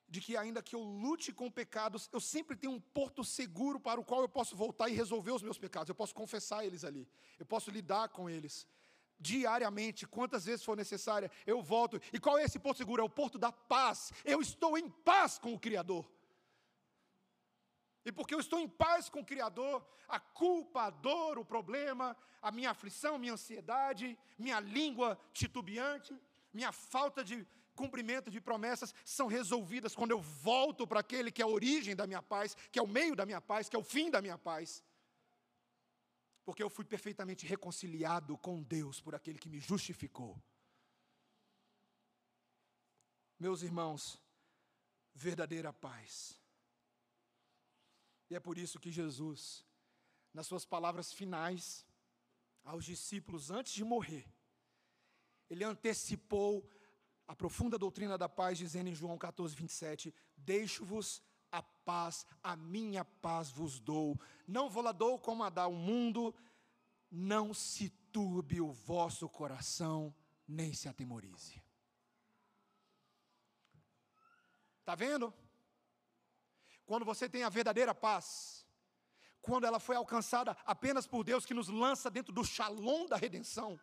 [0.08, 4.00] de que, ainda que eu lute com pecados, eu sempre tenho um porto seguro para
[4.00, 5.90] o qual eu posso voltar e resolver os meus pecados.
[5.90, 7.08] Eu posso confessar eles ali,
[7.40, 8.68] eu posso lidar com eles
[9.20, 12.02] diariamente, quantas vezes for necessária, eu volto.
[12.12, 13.02] E qual é esse porto seguro?
[13.02, 14.12] É o porto da paz.
[14.24, 16.06] Eu estou em paz com o Criador.
[18.06, 22.16] E porque eu estou em paz com o Criador, a culpa, a dor, o problema,
[22.40, 26.16] a minha aflição, minha ansiedade, minha língua titubeante,
[26.54, 31.46] minha falta de cumprimento de promessas são resolvidas quando eu volto para aquele que é
[31.46, 33.84] a origem da minha paz, que é o meio da minha paz, que é o
[33.84, 34.84] fim da minha paz.
[36.46, 40.42] Porque eu fui perfeitamente reconciliado com Deus por aquele que me justificou.
[43.40, 44.22] Meus irmãos,
[45.14, 46.40] verdadeira paz.
[48.30, 49.66] E é por isso que Jesus,
[50.34, 51.86] nas suas palavras finais
[52.64, 54.26] aos discípulos antes de morrer,
[55.50, 56.68] ele antecipou
[57.28, 61.22] a profunda doutrina da paz, dizendo em João 14, 27, deixo-vos
[61.56, 65.74] a paz, a minha paz vos dou, não vou lá dou como a dá o
[65.74, 66.36] mundo,
[67.10, 70.14] não se turbe o vosso coração,
[70.48, 71.62] nem se atemorize.
[74.80, 75.34] Está vendo?
[76.86, 78.66] Quando você tem a verdadeira paz,
[79.42, 83.80] quando ela foi alcançada apenas por Deus que nos lança dentro do shalom da redenção,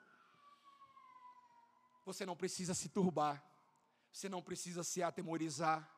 [2.04, 3.44] você não precisa se turbar,
[4.12, 5.91] você não precisa se atemorizar.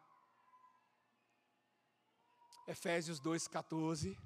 [2.67, 4.17] Efésios 2,14,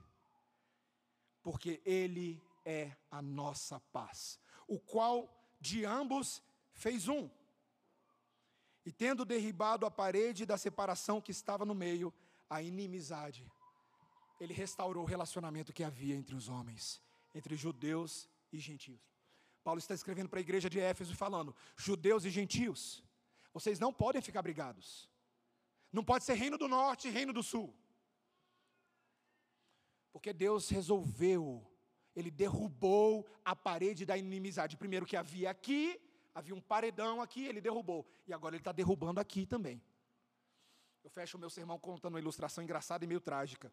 [1.42, 5.28] porque Ele é a nossa paz, o qual
[5.60, 7.30] de ambos fez um.
[8.84, 12.12] E tendo derribado a parede da separação que estava no meio,
[12.48, 13.46] a inimizade,
[14.40, 17.02] ele restaurou o relacionamento que havia entre os homens,
[17.34, 19.00] entre judeus e gentios.
[19.62, 23.02] Paulo está escrevendo para a igreja de Éfeso falando: judeus e gentios,
[23.52, 25.08] vocês não podem ficar brigados.
[25.92, 27.74] Não pode ser reino do norte e reino do sul.
[30.12, 31.64] Porque Deus resolveu,
[32.14, 34.76] Ele derrubou a parede da inimizade.
[34.76, 36.00] Primeiro que havia aqui,
[36.34, 38.06] havia um paredão aqui, Ele derrubou.
[38.26, 39.82] E agora Ele está derrubando aqui também.
[41.04, 43.72] Eu fecho o meu sermão contando uma ilustração engraçada e meio trágica.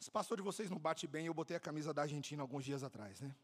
[0.00, 2.82] Esse pastor de vocês não bate bem, eu botei a camisa da Argentina alguns dias
[2.82, 3.34] atrás, né?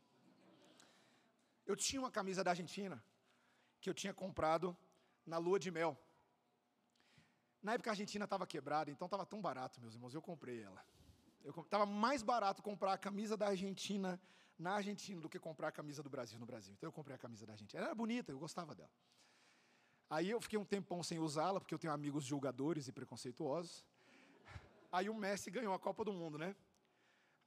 [1.67, 3.03] Eu tinha uma camisa da Argentina
[3.81, 4.77] que eu tinha comprado
[5.27, 5.99] na lua de mel.
[7.65, 10.85] Na época a Argentina estava quebrada, então estava tão barato, meus irmãos, eu comprei ela.
[11.43, 14.21] Estava mais barato comprar a camisa da Argentina
[14.59, 16.75] na Argentina do que comprar a camisa do Brasil no Brasil.
[16.75, 17.81] Então eu comprei a camisa da Argentina.
[17.81, 18.91] Ela era bonita, eu gostava dela.
[20.11, 23.83] Aí eu fiquei um tempão sem usá-la, porque eu tenho amigos julgadores e preconceituosos.
[24.93, 26.55] Aí o Messi ganhou a Copa do Mundo, né?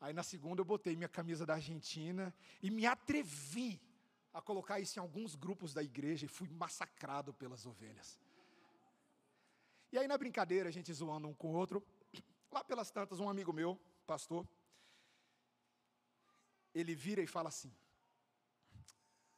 [0.01, 3.79] Aí na segunda eu botei minha camisa da Argentina e me atrevi
[4.33, 8.19] a colocar isso em alguns grupos da igreja e fui massacrado pelas ovelhas.
[9.97, 11.83] E aí, na brincadeira, a gente zoando um com o outro,
[12.53, 14.47] lá pelas tantas, um amigo meu, pastor,
[16.71, 17.73] ele vira e fala assim.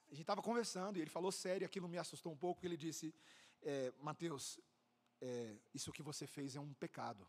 [0.09, 3.15] A gente estava conversando e ele falou sério, aquilo me assustou um pouco, ele disse,
[3.61, 4.59] é, Mateus,
[5.21, 7.25] é, isso que você fez é um pecado.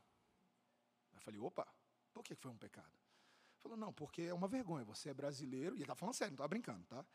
[1.12, 1.72] Eu falei, opa,
[2.12, 2.90] por que foi um pecado?
[2.90, 6.32] Ele falou, não, porque é uma vergonha, você é brasileiro, e ele estava falando sério,
[6.32, 7.06] não estava brincando, tá?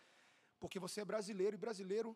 [0.62, 2.16] porque você é brasileiro e brasileiro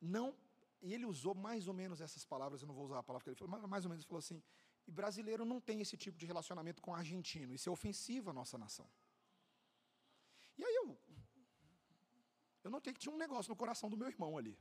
[0.00, 0.36] não.
[0.82, 3.30] E ele usou mais ou menos essas palavras, eu não vou usar a palavra que
[3.30, 4.42] ele falou, mas mais ou menos ele falou assim:
[4.86, 8.56] e brasileiro não tem esse tipo de relacionamento com argentino, isso é ofensivo à nossa
[8.56, 8.88] nação.
[10.58, 10.98] E aí eu.
[12.64, 14.58] Eu notei que tinha um negócio no coração do meu irmão ali.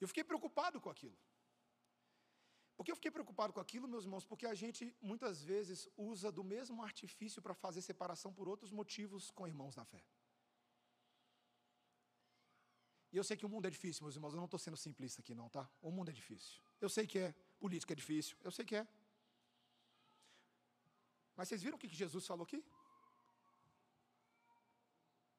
[0.00, 1.18] Eu fiquei preocupado com aquilo.
[2.76, 4.24] Por que eu fiquei preocupado com aquilo, meus irmãos?
[4.24, 9.30] Porque a gente muitas vezes usa do mesmo artifício para fazer separação por outros motivos
[9.32, 10.00] com irmãos na fé.
[13.12, 15.20] E eu sei que o mundo é difícil, meus irmãos, eu não estou sendo simplista
[15.22, 15.68] aqui, não, tá?
[15.80, 16.60] O mundo é difícil.
[16.80, 17.34] Eu sei que é.
[17.58, 18.86] Política é difícil, eu sei que é.
[21.34, 22.62] Mas vocês viram o que Jesus falou aqui?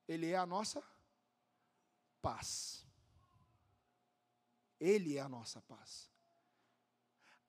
[0.07, 0.83] Ele é a nossa
[2.21, 2.85] paz.
[4.79, 6.09] Ele é a nossa paz.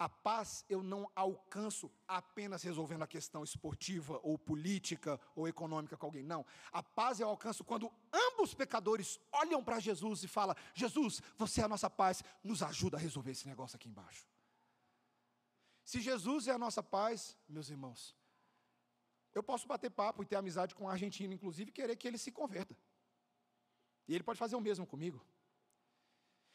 [0.01, 6.07] A paz eu não alcanço apenas resolvendo a questão esportiva ou política ou econômica com
[6.07, 6.47] alguém, não.
[6.73, 11.65] A paz eu alcanço quando ambos pecadores olham para Jesus e falam: Jesus, você é
[11.65, 14.27] a nossa paz, nos ajuda a resolver esse negócio aqui embaixo.
[15.85, 18.17] Se Jesus é a nossa paz, meus irmãos,
[19.35, 22.17] eu posso bater papo e ter amizade com o argentino, inclusive, e querer que ele
[22.17, 22.75] se converta.
[24.09, 25.23] E ele pode fazer o mesmo comigo.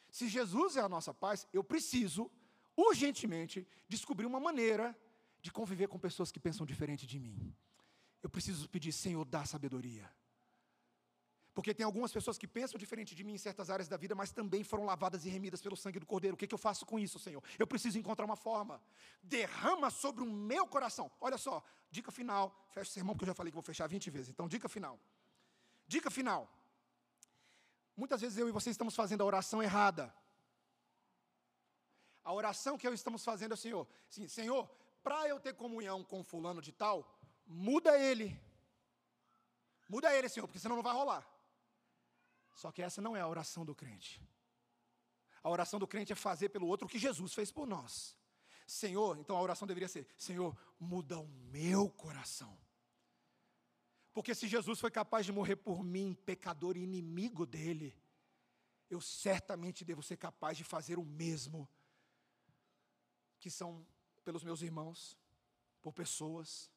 [0.10, 2.32] Se Jesus é a nossa paz, eu preciso
[2.76, 4.98] urgentemente descobrir uma maneira
[5.42, 7.56] de conviver com pessoas que pensam diferente de mim.
[8.22, 10.10] Eu preciso pedir, Senhor, dá sabedoria.
[11.56, 14.30] Porque tem algumas pessoas que pensam diferente de mim em certas áreas da vida, mas
[14.30, 16.36] também foram lavadas e remidas pelo sangue do Cordeiro.
[16.36, 17.42] O que, que eu faço com isso, Senhor?
[17.58, 18.82] Eu preciso encontrar uma forma.
[19.24, 21.10] Derrama sobre o meu coração.
[21.22, 22.68] Olha só, dica final.
[22.72, 24.30] Fecha o sermão, porque eu já falei que vou fechar 20 vezes.
[24.30, 25.00] Então, dica final.
[25.88, 26.52] Dica final.
[27.96, 30.14] Muitas vezes eu e você estamos fazendo a oração errada.
[32.26, 34.68] A oração que estamos fazendo é, Senhor, sim, Senhor,
[35.04, 37.16] para eu ter comunhão com fulano de tal,
[37.46, 38.36] muda ele.
[39.88, 41.24] Muda ele, Senhor, porque senão não vai rolar.
[42.56, 44.20] Só que essa não é a oração do crente.
[45.44, 48.18] A oração do crente é fazer pelo outro o que Jesus fez por nós.
[48.66, 52.58] Senhor, então a oração deveria ser: Senhor, muda o meu coração.
[54.12, 57.96] Porque se Jesus foi capaz de morrer por mim, pecador e inimigo dele,
[58.90, 61.70] eu certamente devo ser capaz de fazer o mesmo
[63.46, 63.86] que são
[64.24, 65.16] pelos meus irmãos,
[65.80, 66.72] por pessoas.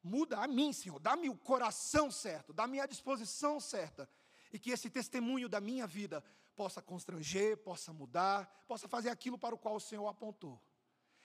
[0.00, 4.08] Muda a mim, Senhor, dá-me o coração certo, dá-me a disposição certa,
[4.52, 6.22] e que esse testemunho da minha vida
[6.54, 10.62] possa constranger, possa mudar, possa fazer aquilo para o qual o Senhor apontou.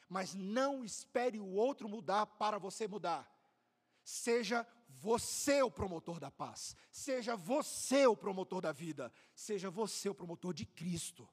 [0.10, 3.32] Mas não espere o outro mudar para você mudar.
[4.04, 10.16] Seja você o promotor da paz, seja você o promotor da vida, seja você o
[10.16, 11.30] promotor de Cristo.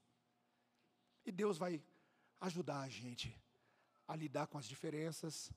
[1.25, 1.81] E Deus vai
[2.43, 3.35] ajudar a gente
[4.05, 5.51] a lidar com as diferenças,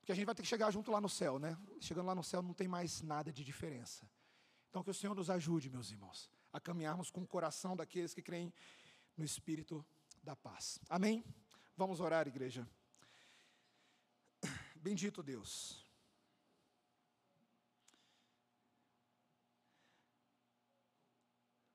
[0.00, 1.56] porque a gente vai ter que chegar junto lá no céu, né?
[1.80, 4.10] Chegando lá no céu não tem mais nada de diferença.
[4.68, 8.22] Então que o Senhor nos ajude, meus irmãos, a caminharmos com o coração daqueles que
[8.22, 8.52] creem
[9.16, 9.86] no Espírito
[10.22, 10.80] da paz.
[10.88, 11.24] Amém?
[11.76, 12.68] Vamos orar, igreja.
[14.74, 15.86] Bendito Deus.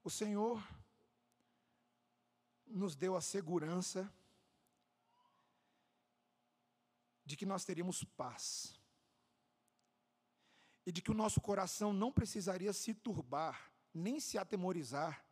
[0.03, 0.61] O Senhor
[2.67, 4.11] nos deu a segurança
[7.25, 8.79] de que nós teríamos paz.
[10.85, 15.25] E de que o nosso coração não precisaria se turbar, nem se atemorizar,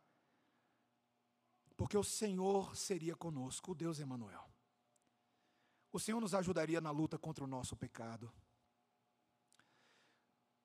[1.76, 4.48] porque o Senhor seria conosco, o Deus Emanuel.
[5.92, 8.32] O Senhor nos ajudaria na luta contra o nosso pecado.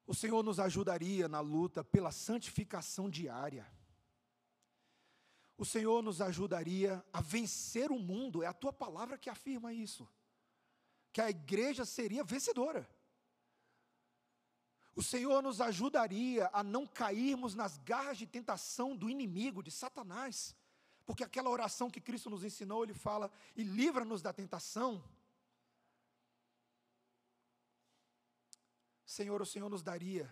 [0.06, 3.70] O Senhor nos ajudaria na luta pela santificação diária.
[5.58, 10.08] O Senhor nos ajudaria a vencer o mundo, é a tua palavra que afirma isso.
[11.18, 12.88] Que a igreja seria vencedora.
[14.96, 20.56] O Senhor nos ajudaria a não cairmos nas garras de tentação do inimigo, de Satanás.
[21.08, 25.04] Porque aquela oração que Cristo nos ensinou, ele fala: "E livra-nos da tentação".
[29.04, 30.32] Senhor, o Senhor nos daria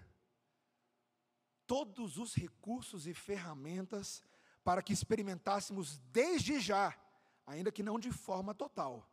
[1.65, 4.21] todos os recursos e ferramentas
[4.63, 6.95] para que experimentássemos desde já,
[7.43, 9.09] ainda que não de forma total,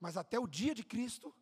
[0.00, 1.34] mas até o dia de Cristo,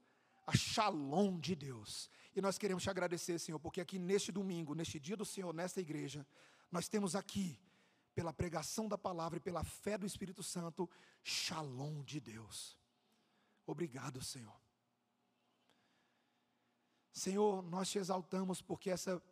[0.46, 2.10] a shalom de Deus.
[2.34, 5.80] E nós queremos te agradecer, Senhor, porque aqui neste domingo, neste dia do Senhor, nesta
[5.80, 6.26] igreja,
[6.70, 7.58] nós temos aqui,
[8.14, 10.88] pela pregação da palavra e pela fé do Espírito Santo,
[11.22, 12.78] shalom de Deus.
[13.66, 14.58] Obrigado, Senhor.
[17.12, 19.22] Senhor, nós te exaltamos porque essa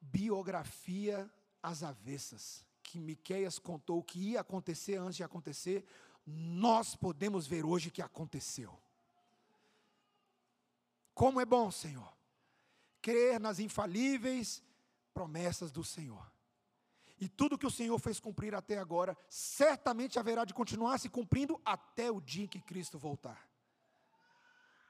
[0.00, 1.30] biografia
[1.62, 5.84] às avessas, que Miqueias contou que ia acontecer antes de acontecer,
[6.26, 8.78] nós podemos ver hoje que aconteceu.
[11.14, 12.12] Como é bom, Senhor,
[13.02, 14.62] crer nas infalíveis
[15.12, 16.30] promessas do Senhor.
[17.20, 21.60] E tudo que o Senhor fez cumprir até agora, certamente haverá de continuar se cumprindo
[21.64, 23.50] até o dia em que Cristo voltar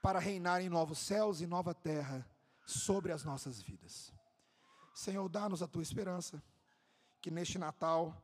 [0.01, 2.27] para reinar em novos céus e nova terra
[2.65, 4.11] sobre as nossas vidas.
[4.93, 6.41] Senhor, dá-nos a tua esperança,
[7.21, 8.15] que neste Natal,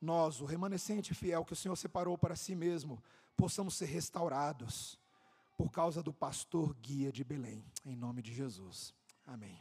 [0.00, 3.02] nós, o remanescente fiel que o Senhor separou para si mesmo,
[3.36, 4.98] possamos ser restaurados
[5.56, 8.94] por causa do pastor guia de Belém, em nome de Jesus.
[9.26, 9.58] Amém.